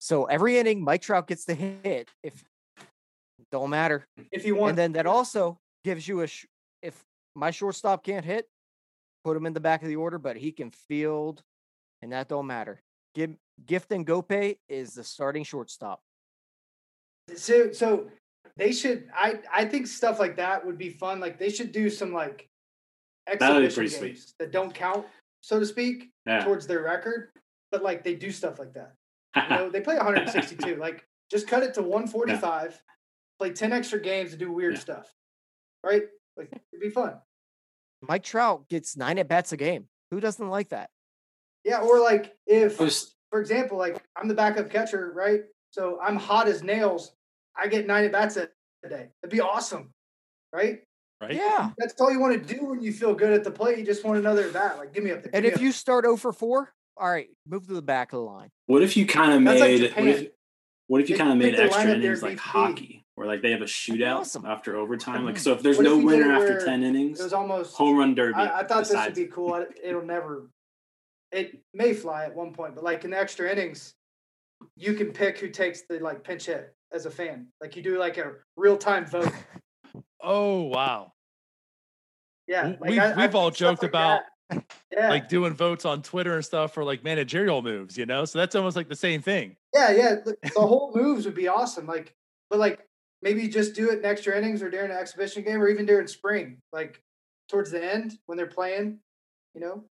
[0.00, 2.44] So every inning Mike Trout gets to hit if
[3.50, 4.04] don't matter.
[4.32, 6.46] If you want And then that also gives you a sh-
[6.82, 7.00] if
[7.34, 8.46] my shortstop can't hit,
[9.24, 11.42] put him in the back of the order, but he can field,
[12.02, 12.80] and that don't matter.
[13.14, 13.34] Give
[13.66, 16.00] Gift and Gope is the starting shortstop.
[17.34, 18.08] so so
[18.56, 19.08] they should.
[19.14, 21.20] I I think stuff like that would be fun.
[21.20, 22.46] Like they should do some like
[23.26, 24.34] That'd be exhibition pretty games sweet.
[24.40, 25.06] that don't count,
[25.42, 26.44] so to speak, Yeah.
[26.44, 27.30] towards their record.
[27.74, 28.94] But like they do stuff like that.
[29.36, 30.76] You know, they play 162.
[30.76, 32.80] like just cut it to 145.
[33.40, 34.80] Play 10 extra games and do weird Yeah.
[34.80, 35.12] stuff.
[35.82, 36.04] Right?
[36.36, 37.14] Like it'd be fun.
[38.00, 39.88] Mike Trout gets nine at bats a game.
[40.12, 40.90] Who doesn't like that?
[41.64, 45.40] Yeah, or like if Just- for example, like I'm the backup catcher, right?
[45.72, 47.12] So I'm hot as nails.
[47.56, 48.48] I get nine at bats a
[48.84, 49.08] a day.
[49.20, 49.92] That'd be awesome,
[50.52, 50.82] right?
[51.20, 51.34] Right?
[51.34, 51.70] Yeah.
[51.78, 53.78] That's all you want to do when you feel good at the plate.
[53.78, 54.78] You just want another at bat.
[54.78, 55.30] Like, give me up there.
[55.34, 58.18] And if up you start 0 for 4, all right, move to the back of
[58.18, 58.50] the line.
[58.66, 60.28] What if you kind of That's like made what if,
[60.86, 62.40] what if you kind of made extra innings like BP.
[62.40, 64.46] hockey, where like they have a shootout awesome.
[64.46, 65.24] after overtime?
[65.24, 67.32] Like so, if there's What no you did winner it after ten innings, It was
[67.32, 67.74] almost.
[67.74, 68.34] home run derby.
[68.36, 69.64] I, I thought this would be cool.
[69.82, 70.48] It'll never.
[71.32, 73.94] It may fly at one point, but like in the extra innings,
[74.76, 77.48] you can pick who takes the like pinch hit as a fan.
[77.60, 79.32] Like you do like a real time vote.
[80.22, 81.12] Oh wow.
[82.46, 84.26] Yeah, like we've- I- I we've all joked like about, that.
[84.92, 88.24] Yeah, Like doing votes on Twitter and stuff for like managerial moves, you know?
[88.24, 89.56] So that's almost like the same thing.
[89.74, 90.14] yeah, yeah.
[90.24, 91.86] The, the whole moves would be awesome.
[91.86, 92.14] Like,
[92.50, 92.80] but like
[93.22, 96.06] maybe just do it in extra innings or during an exhibition game or even during
[96.06, 97.02] spring, like
[97.48, 98.98] towards the end when they're playing.
[99.54, 99.84] You know,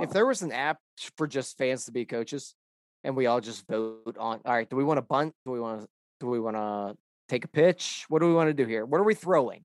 [0.00, 0.78] If there was an app
[1.16, 2.54] for just fans to be coaches
[3.02, 5.32] and we all just vote on, all right, do we want to bunt?
[5.46, 5.86] Do we want to,
[6.20, 6.96] do we want to
[7.28, 8.04] take a pitch?
[8.08, 8.84] What do we want to do here?
[8.84, 9.62] What are we throwing?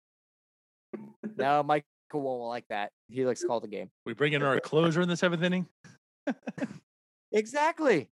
[1.38, 1.86] no, Michael
[2.18, 2.92] won't like that.
[3.08, 3.90] He likes to call the game.
[4.06, 5.68] We bring in our closer in the seventh inning.
[7.32, 8.10] Exactly.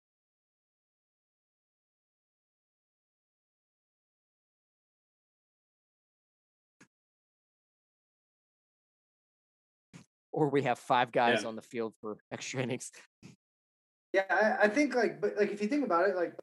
[10.34, 11.48] Or we have five guys Yeah.
[11.48, 12.92] on the field for extra innings.
[14.12, 16.34] Yeah, I, I think like, but like if you think about it, like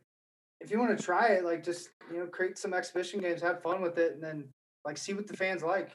[0.61, 3.63] if you want to try it, like just you know create some exhibition games, have
[3.63, 4.49] fun with it, and then
[4.85, 5.91] like see what the fans like.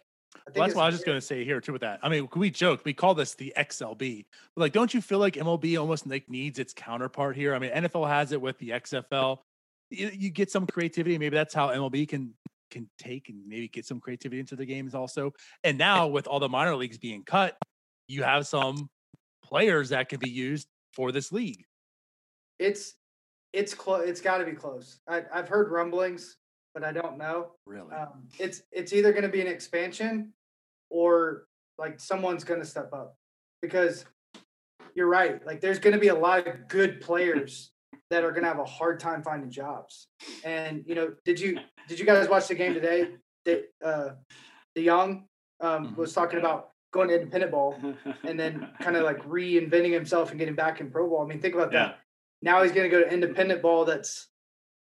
[0.46, 2.00] Well, that's what I was just going to say here too with that.
[2.02, 4.26] I mean, we joke, we call this the XLB,
[4.56, 7.54] but like, don't you feel like MLB almost like needs its counterpart here?
[7.54, 9.40] I mean, NFL has it with the XFL.
[9.90, 11.18] You, you get some creativity.
[11.18, 12.34] Maybe that's how MLB can
[12.70, 15.32] can take and maybe get some creativity into the games also.
[15.64, 17.58] And now with all the minor leagues being cut,
[18.08, 18.90] you have some
[19.44, 21.64] players that can be used for this league.
[22.60, 22.96] It's
[23.54, 24.08] it's close.
[24.08, 25.00] It's got to be close.
[25.08, 26.38] I, I've heard rumblings,
[26.78, 27.54] but I don't know.
[27.66, 27.92] Really?
[27.92, 30.32] Um, it's it's either going to be an expansion
[30.92, 31.48] or
[31.80, 33.16] like someone's going to step up
[33.64, 34.06] because
[34.94, 35.44] you're right.
[35.44, 37.72] Like there's going to be a lot of good players
[38.12, 40.08] that are going to have a hard time finding jobs.
[40.44, 41.58] And you know, did you
[41.88, 43.08] did you guys watch the game today?
[43.46, 44.10] The uh,
[44.76, 45.26] the young
[45.60, 45.96] um, Mhm.
[45.98, 47.76] was talking about going to independent ball
[48.24, 51.24] and then kind of like reinventing himself and getting back in pro ball.
[51.24, 51.98] I mean, think about that.
[52.44, 54.28] Now he's going to go to independent ball that's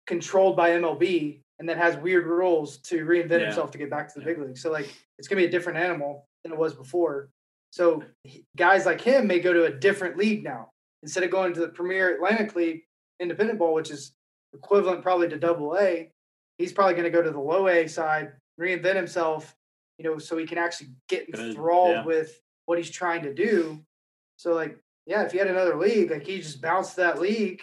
[0.05, 3.45] controlled by MLB and that has weird rules to reinvent Yeah.
[3.47, 4.33] himself to get back to the Yeah.
[4.33, 4.57] big league.
[4.57, 4.87] So like
[5.17, 7.29] it's to be a different animal than it was before.
[7.71, 10.71] So he- guys like him may go to a different league now
[11.03, 12.83] instead of going to the Premier Atlantic League
[13.19, 14.15] independent ball, which is
[14.53, 16.11] equivalent probably to Double A.
[16.57, 19.55] He's probably going to go to the low A side, reinvent himself,
[19.97, 22.05] you know, so he can actually get enthralled yeah.
[22.05, 23.83] with what he's trying to do.
[24.37, 27.61] So like, yeah, if he had another league, like he just bounced that league,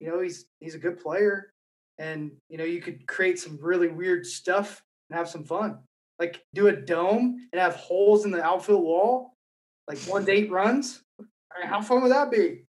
[0.00, 1.52] you know, he's he's a good player,
[1.98, 5.78] and you know, you could create some really weird stuff and have some fun.
[6.18, 9.34] Like do a dome and have holes in the outfield wall,
[9.88, 11.02] like one to eight runs.
[11.20, 12.62] I mean, how fun would that be?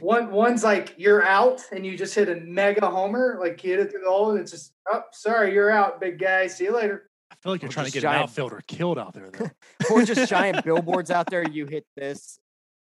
[0.00, 3.80] One one's like you're out and you just hit a mega homer, like you hit
[3.80, 6.46] it through the hole, and it's just oh sorry, you're out, big guy.
[6.46, 7.08] See you later.
[7.30, 9.30] I feel like you're Or trying to just get an giant- outfielder killed out there,
[9.30, 9.50] though.
[9.94, 11.46] or just giant billboards out there.
[11.46, 12.38] You hit this,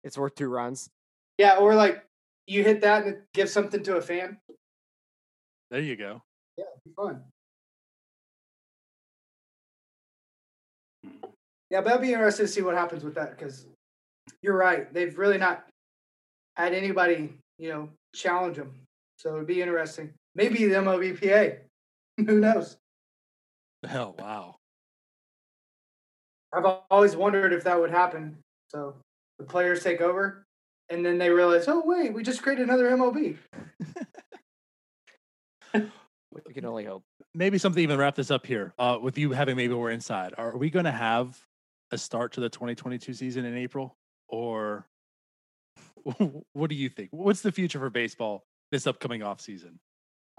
[0.05, 0.91] it's worth two runs.
[1.39, 2.05] Yeah, or like
[2.47, 4.39] you hit that and give something to a fan.
[5.71, 6.23] There you go.
[6.57, 7.23] Yeah, it'd be fun.
[11.05, 11.31] Hmm.
[11.71, 13.67] Yeah, but I'd be interested to see what happens with that because
[14.43, 14.93] you're right.
[14.93, 15.67] They've really not
[16.57, 18.75] had anybody, you know, challenge them.
[19.19, 20.13] So it'd be interesting.
[20.35, 21.59] Maybe the MLBPA.
[22.27, 22.77] Who knows?
[23.89, 24.57] Oh wow.
[26.53, 28.37] I've always wondered if that would happen.
[28.71, 28.97] So
[29.39, 30.45] the players take over
[30.91, 33.37] and then they realize, oh, wait, we just created another MLB.
[35.75, 37.03] We can only hope.
[37.35, 38.73] maybe something to even wrap this up here.
[38.79, 41.39] Uh, with you having maybe we're inside, are we going to have
[41.91, 43.97] a start to the 2022 season in April,
[44.29, 44.87] or
[46.53, 47.09] what do you think?
[47.13, 49.81] What's the future for baseball this upcoming off season?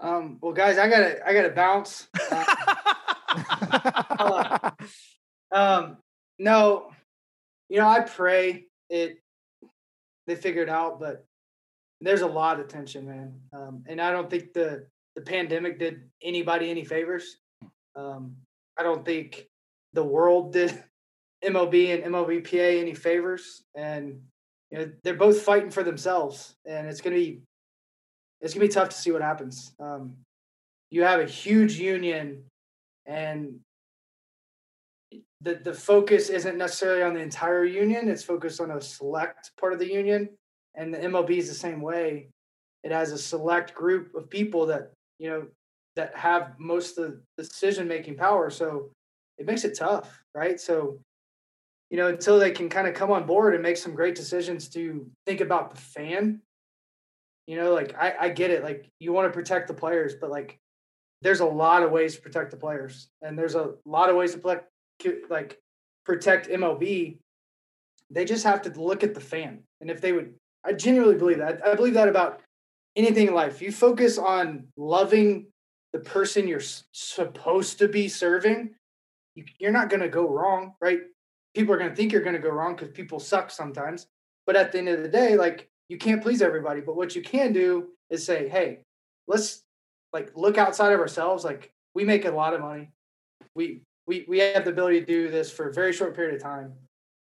[0.00, 2.08] Um, well, guys, I gotta, I gotta bounce.
[4.18, 4.70] Uh,
[5.50, 5.98] Um,
[6.38, 6.90] no,
[7.68, 9.18] you know, I pray it
[10.26, 11.26] they figure it out, but
[12.00, 13.40] there's a lot of tension, man.
[13.52, 17.38] Um, and I don't think the the pandemic did anybody any favors.
[17.94, 18.36] Um,
[18.78, 19.48] I don't think
[19.92, 20.82] the world did
[21.44, 24.20] MLB and MLBPA any favors, and
[24.70, 27.42] you know they're both fighting for themselves, and it's gonna be
[28.40, 29.74] it's gonna be tough to see what happens.
[29.80, 30.14] Um,
[30.90, 32.44] you have a huge union,
[33.06, 33.58] and
[35.40, 39.72] the the focus isn't necessarily on the entire union; it's focused on a select part
[39.72, 40.28] of the union,
[40.74, 42.28] and the MLB is the same way.
[42.84, 44.92] It has a select group of people that
[45.22, 45.46] you know
[45.94, 48.50] that have most of the decision making power.
[48.50, 48.90] So
[49.38, 50.58] it makes it tough, right?
[50.58, 50.98] So,
[51.90, 54.68] you know, until they can kind of come on board and make some great decisions
[54.70, 56.40] to think about the fan,
[57.46, 58.64] you know, like I, I get it.
[58.64, 60.58] Like you want to protect the players, but like
[61.20, 64.34] there's a lot of ways to protect the players, and there's a lot of ways
[64.34, 64.60] to
[65.30, 65.60] like
[66.04, 67.18] protect MLB.
[68.10, 70.34] They just have to look at the fan, and if they would,
[70.64, 71.64] I genuinely believe that.
[71.64, 72.40] I believe that about
[72.96, 73.62] anything in life.
[73.62, 75.46] You focus on loving
[75.92, 76.62] the person you're
[76.92, 78.70] supposed to be serving,
[79.34, 81.00] you, you're not going to go wrong, right?
[81.54, 84.06] People are going to think you're going to go wrong because people suck sometimes.
[84.46, 86.80] But at the end of the day, like you can't please everybody.
[86.80, 88.80] But what you can do is say, hey,
[89.28, 89.62] let's
[90.12, 91.44] like look outside of ourselves.
[91.44, 92.90] Like we make a lot of money.
[93.54, 96.42] We we we have the ability to do this for a very short period of
[96.42, 96.72] time.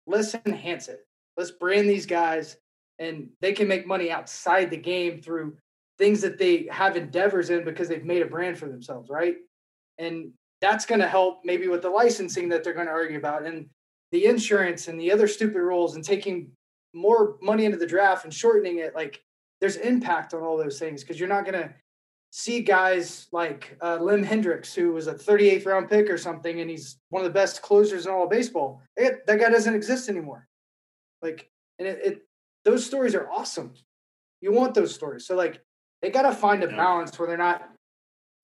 [0.05, 1.05] Let's enhance it.
[1.37, 2.57] Let's brand these guys
[2.99, 5.57] and they can make money outside the game through
[5.97, 9.35] things that they have endeavors in because they've made a brand for themselves, right?
[9.97, 10.31] And
[10.61, 13.67] that's going to help maybe with the licensing that they're going to argue about and
[14.11, 16.51] the insurance and the other stupid rules and taking
[16.93, 18.95] more money into the draft and shortening it.
[18.95, 19.21] Like
[19.61, 21.73] there's impact on all those things because you're not going to
[22.31, 26.69] see guys like uh, Liam Hendriks, who was a 38th round pick or something, and
[26.69, 28.81] he's one of the best closers in all of baseball.
[28.97, 30.47] That guy doesn't exist anymore.
[31.21, 31.49] Like,
[31.79, 32.21] and it, it
[32.65, 33.73] those stories are awesome.
[34.41, 35.25] You want those stories.
[35.25, 35.61] So like
[36.01, 36.75] they got to find a yeah.
[36.75, 37.69] balance where they're not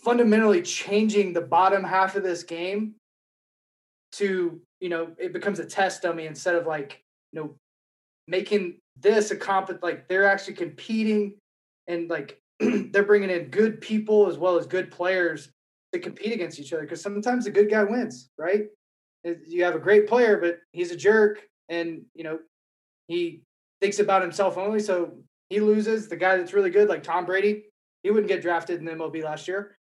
[0.03, 2.95] fundamentally changing the bottom half of this game
[4.11, 7.01] to you know it becomes a test dummy instead of like
[7.31, 7.55] you know
[8.27, 11.35] making this a comp like they're actually competing
[11.87, 15.49] and like they're bringing in good people as well as good players
[15.93, 18.67] to compete against each other because sometimes the good guy wins right
[19.47, 22.39] you have a great player but he's a jerk and you know
[23.07, 23.41] he
[23.85, 25.11] thinks about himself only so
[25.49, 26.07] he loses.
[26.07, 27.65] The guy that's really good, like Tom Brady,
[28.01, 29.77] he wouldn't get drafted in the MLB last year.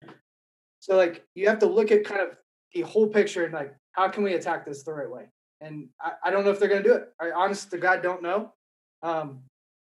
[0.79, 2.37] So like you have to look at kind of
[2.75, 5.23] the whole picture and like how can we attack this the right way?
[5.59, 7.07] And I, I don't know if they're going to do it.
[7.19, 8.53] I honest to God don't know.
[9.01, 9.39] Um,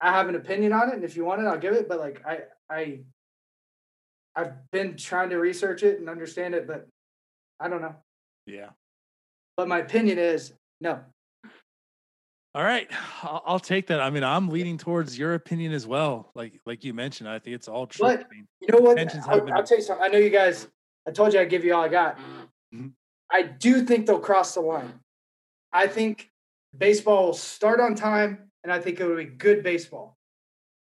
[0.01, 1.89] I have an opinion on it, and if you want it, I'll give it.
[1.89, 2.39] But like I
[2.69, 3.01] I
[4.35, 6.89] I've been trying to research it and understand it, but
[7.61, 7.95] I don't know.
[8.47, 8.71] Yeah.
[9.57, 11.01] But my opinion is no.
[12.53, 12.91] All right,
[13.23, 14.01] I'll, I'll, take that.
[14.01, 16.33] I mean, I'm leaning towards your opinion as well.
[16.35, 18.09] Like like you mentioned, I think it's all true.
[18.09, 18.99] But I mean, you know what?
[18.99, 19.53] I'll, been...
[19.53, 20.05] I'll, tell you something.
[20.05, 20.67] I know you guys.
[21.07, 22.19] I told you I'd give you all I got.
[22.75, 22.89] Mm-hmm.
[23.31, 24.95] I do think they'll cross the line.
[25.73, 26.29] I think
[26.77, 30.17] baseball will start on time, and I think it will be good baseball.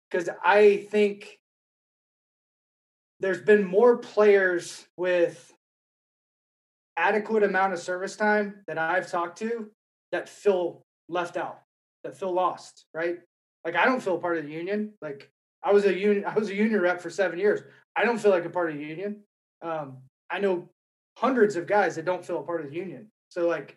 [0.09, 1.41] Because I think
[3.19, 5.53] there's been more players with
[6.97, 9.71] adequate amount of service time that I've talked to
[10.13, 11.61] that feel left out,
[12.05, 13.19] that feel lost, right?
[13.65, 14.93] Like I don't feel part of the union.
[15.03, 15.31] Like
[15.63, 17.61] I was a union, I was a union rep for seven years.
[17.97, 19.23] I don't feel like a part of the union.
[19.63, 19.99] Um,
[20.31, 20.69] I know
[21.19, 23.09] hundreds of guys that don't feel a part of the union.
[23.29, 23.77] So like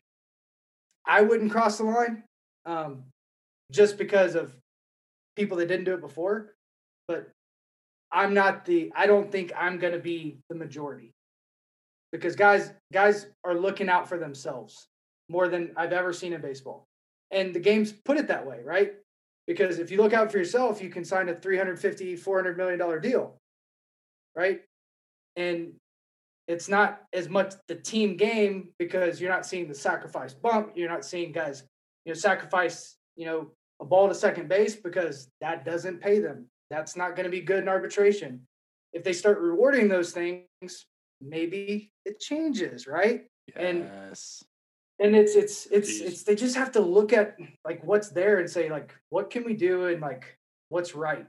[1.05, 2.23] I wouldn't cross the line
[2.65, 3.03] um,
[3.71, 4.55] just because of
[5.35, 6.53] people that didn't do it before.
[7.07, 7.29] But
[8.11, 11.11] I'm not the I don't think I'm gonna be the majority.
[12.11, 14.87] Because guys guys are looking out for themselves
[15.29, 16.85] more than I've ever seen in baseball.
[17.31, 18.93] And the games put it that way, right?
[19.47, 22.99] Because if you look out for yourself, you can sign a 350, 400 million dollar
[22.99, 23.37] deal,
[24.35, 24.61] right?
[25.35, 25.73] And
[26.47, 30.73] it's not as much the team game because you're not seeing the sacrifice bump.
[30.75, 31.63] You're not seeing guys,
[32.05, 36.47] you know, sacrifice, you know, a ball to second base because that doesn't pay them.
[36.69, 38.41] That's not going to be good in arbitration.
[38.93, 40.85] If they start rewarding those things,
[41.21, 43.25] maybe it changes, right?
[43.47, 43.57] Yes.
[43.57, 43.89] And
[45.01, 46.07] and it's it's it's Jeez.
[46.07, 49.43] it's they just have to look at like what's there and say like what can
[49.43, 50.37] we do and like
[50.69, 51.25] what's right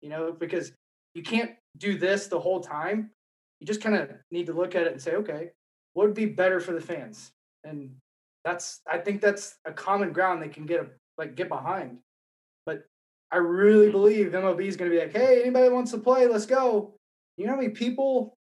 [0.00, 0.72] you know because
[1.14, 3.10] you can't do this the whole time.
[3.60, 5.50] You just kind of need to look at it and say okay
[5.94, 7.32] what would be better for the fans?
[7.64, 7.90] And
[8.44, 10.86] that's i think that's a common ground they can get a,
[11.18, 11.98] like get behind.
[12.64, 12.86] But
[13.32, 13.92] i really mm-hmm.
[13.92, 16.28] believe mlb is going to be like hey anybody wants to play?
[16.28, 16.94] Let's go.
[17.36, 18.34] You know how many people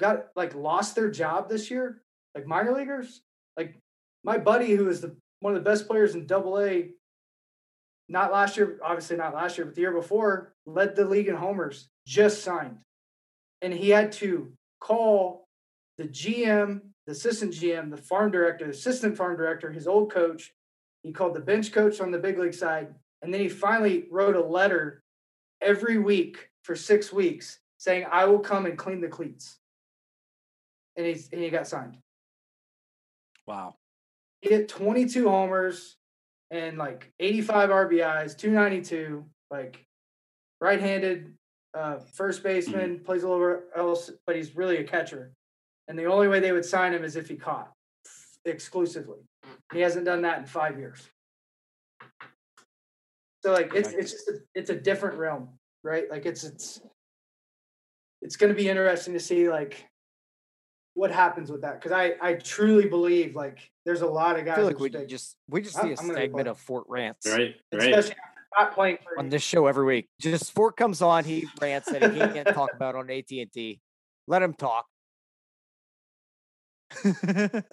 [0.00, 2.02] got like lost their job this year?
[2.34, 3.20] Like minor leaguers?
[3.58, 3.76] Like
[4.24, 6.90] my buddy, who is the one of the best players in Double A,
[8.08, 11.34] not last year, obviously not last year, but the year before, led the league in
[11.34, 12.78] homers, just signed,
[13.60, 15.48] and he had to call
[15.98, 20.52] the GM, the assistant GM, the farm director, the assistant farm director, his old coach.
[21.02, 24.36] He called the bench coach on the big league side, and then he finally wrote
[24.36, 25.02] a letter
[25.60, 29.58] every week for six weeks saying, "I will come and clean the cleats."
[30.96, 31.98] And he's and he got signed.
[33.46, 33.74] Wow.
[34.42, 35.96] He hit 22 homers
[36.50, 39.86] and like 85 RBIs, 292, like
[40.60, 41.32] right-handed
[41.74, 45.32] uh, first baseman, plays a little else, but he's really a catcher.
[45.88, 47.72] And the only way they would sign him is if he caught
[48.44, 49.20] exclusively.
[49.72, 51.08] He hasn't done that in five years.
[53.42, 55.48] So like it's it's just a, it's a different realm,
[55.82, 56.04] right?
[56.10, 56.80] Like it's it's
[58.20, 59.88] it's going to be interesting to see like
[60.94, 64.52] what happens with that because I I truly believe like there's a lot of guys.
[64.52, 66.84] I feel like we stay- just we just I'm- see a I'm segment of Fort
[66.88, 67.82] rants Right, right.
[67.94, 68.16] especially after
[68.58, 70.08] not playing for on this show every week.
[70.20, 73.80] Just Fort comes on, he rants that he can't talk about on AT and T.
[74.28, 74.86] Let him talk.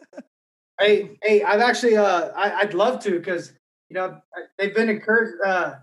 [0.81, 3.51] Hey, hey, I've actually, uh, I, I'd love to because
[3.89, 4.17] you know
[4.57, 5.33] they've been encouraged.
[5.45, 5.73] Uh,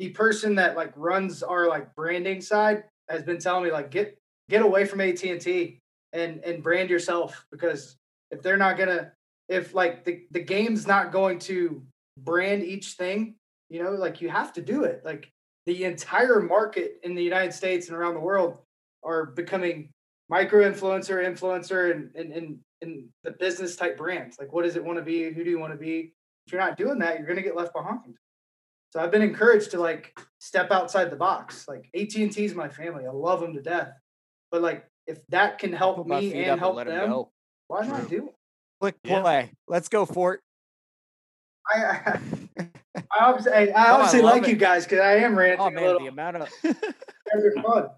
[0.00, 4.18] the person that like runs our like branding side has been telling me like get
[4.48, 5.78] get away from AT and T
[6.12, 7.96] and and brand yourself because
[8.30, 9.12] if they're not gonna,
[9.48, 11.82] if like the the game's not going to
[12.18, 13.36] brand each thing,
[13.68, 15.02] you know, like you have to do it.
[15.04, 15.30] Like
[15.66, 18.58] the entire market in the United States and around the world
[19.04, 19.90] are becoming
[20.28, 24.38] micro influencer, influencer, and and and and the business type brands.
[24.38, 25.30] Like, what does it want to be?
[25.30, 26.12] Who do you want to be?
[26.46, 28.16] If you're not doing that, you're going to get left behind.
[28.92, 31.66] So I've been encouraged to like step outside the box.
[31.68, 33.06] Like AT and T is my family.
[33.06, 33.92] I love them to death.
[34.50, 37.30] But like, if that can help me and help and let them, go.
[37.68, 38.34] why not do it?
[38.80, 39.20] Click Yeah.
[39.22, 39.50] play.
[39.68, 40.40] Let's go, Fort.
[41.72, 41.78] I
[42.58, 42.68] I,
[43.10, 43.66] I obviously, I
[43.96, 44.48] Oh, I like it.
[44.50, 46.00] you guys because I am oh, ranting Oh a little.
[46.00, 47.88] the amount of You guys are fun.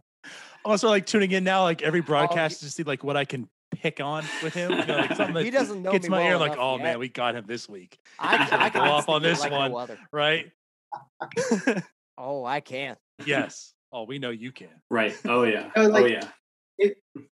[0.65, 3.49] also, like tuning in now, like Oh, every broadcast to see like what I can
[3.73, 4.71] pick on with him.
[4.73, 6.39] You know, like something that he doesn't know gets me my well ear.
[6.39, 6.83] Like, oh yet.
[6.85, 7.99] man, we got him this week.
[8.19, 9.73] I, He's gonna I go off on this like one.
[9.75, 9.99] other.
[10.13, 10.51] Right?
[12.21, 12.97] Oh, I can.
[13.25, 13.73] yes.
[13.93, 14.69] Oh, we know you can.
[14.91, 15.17] Right.
[15.27, 15.71] Oh yeah.
[15.77, 16.25] No, oh like-
[16.79, 16.89] yeah.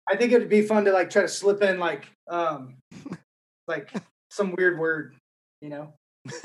[0.10, 2.76] I think it'd be fun to like try to slip in like um
[3.68, 3.92] like
[4.30, 5.16] some weird word,
[5.62, 5.94] you know.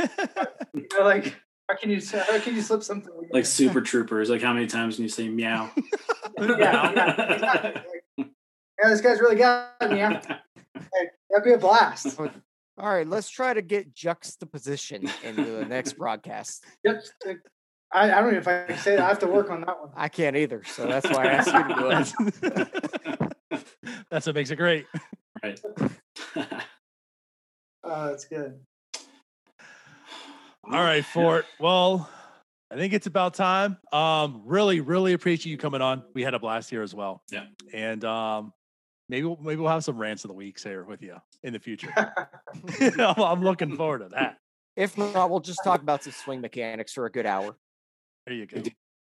[0.72, 1.34] You know, like
[1.68, 3.46] how can you how can you slip something weird Like?
[3.46, 4.30] Super Troopers.
[4.30, 5.70] Like how many times can you say meow?
[6.38, 7.82] yeah, yeah, exactly.
[8.18, 8.28] Like,
[8.80, 9.98] yeah, this guy's really got me.
[9.98, 10.20] Yeah.
[10.74, 12.18] Like, that'd be a blast.
[12.20, 12.30] All
[12.78, 16.64] right, let's try to get juxtaposition into the next broadcast.
[16.84, 17.04] Yep.
[17.92, 19.04] I, I don't know if I can say that.
[19.04, 19.90] I have to work on that one.
[19.96, 23.32] I can't either, so that's why I asked you to do it.
[24.10, 24.86] That's what makes it great.
[25.42, 25.60] right.
[27.82, 28.60] Oh, that's good.
[30.64, 31.46] All right, Fort.
[31.58, 32.10] Well,
[32.70, 33.78] I think it's about time.
[33.90, 36.04] Um, really, really appreciate you coming on.
[36.14, 37.22] We had a blast here as well.
[37.32, 37.46] Yeah.
[37.72, 38.52] And um,
[39.08, 41.58] maybe we'll, maybe we'll have some rants of the weeks here with you in the
[41.58, 41.92] future.
[41.96, 44.36] I'm, I'm looking forward to that.
[44.76, 47.56] If not, we'll just talk about some swing mechanics for a good hour.
[48.30, 48.62] There you go.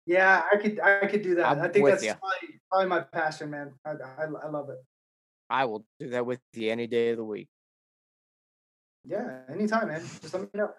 [0.07, 1.45] Yeah, I could I could do that.
[1.45, 3.71] I'm i think that's probably, probably my passion, man.
[3.85, 4.83] I, I I love it.
[5.51, 7.47] I will do that with you any day of the week.
[9.05, 10.01] Yeah, anytime, man.
[10.19, 10.71] Just let me know.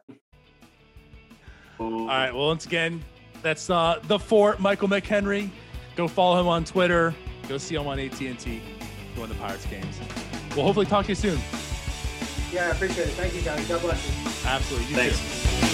[1.78, 2.34] All right.
[2.34, 3.04] Well, once again,
[3.40, 5.48] that's uh, the Fort Michael McKenry.
[5.94, 7.14] Go follow him on Twitter.
[7.48, 8.60] Go see him on AT and T
[9.14, 10.00] doing the Pirates games.
[10.56, 11.38] We'll hopefully talk to you soon.
[12.52, 13.14] Yeah, I appreciate it.
[13.14, 13.64] Thank you, guys.
[13.68, 14.30] God bless you.
[14.44, 14.88] Absolutely.
[14.88, 15.70] You Thanks.
[15.70, 15.73] too.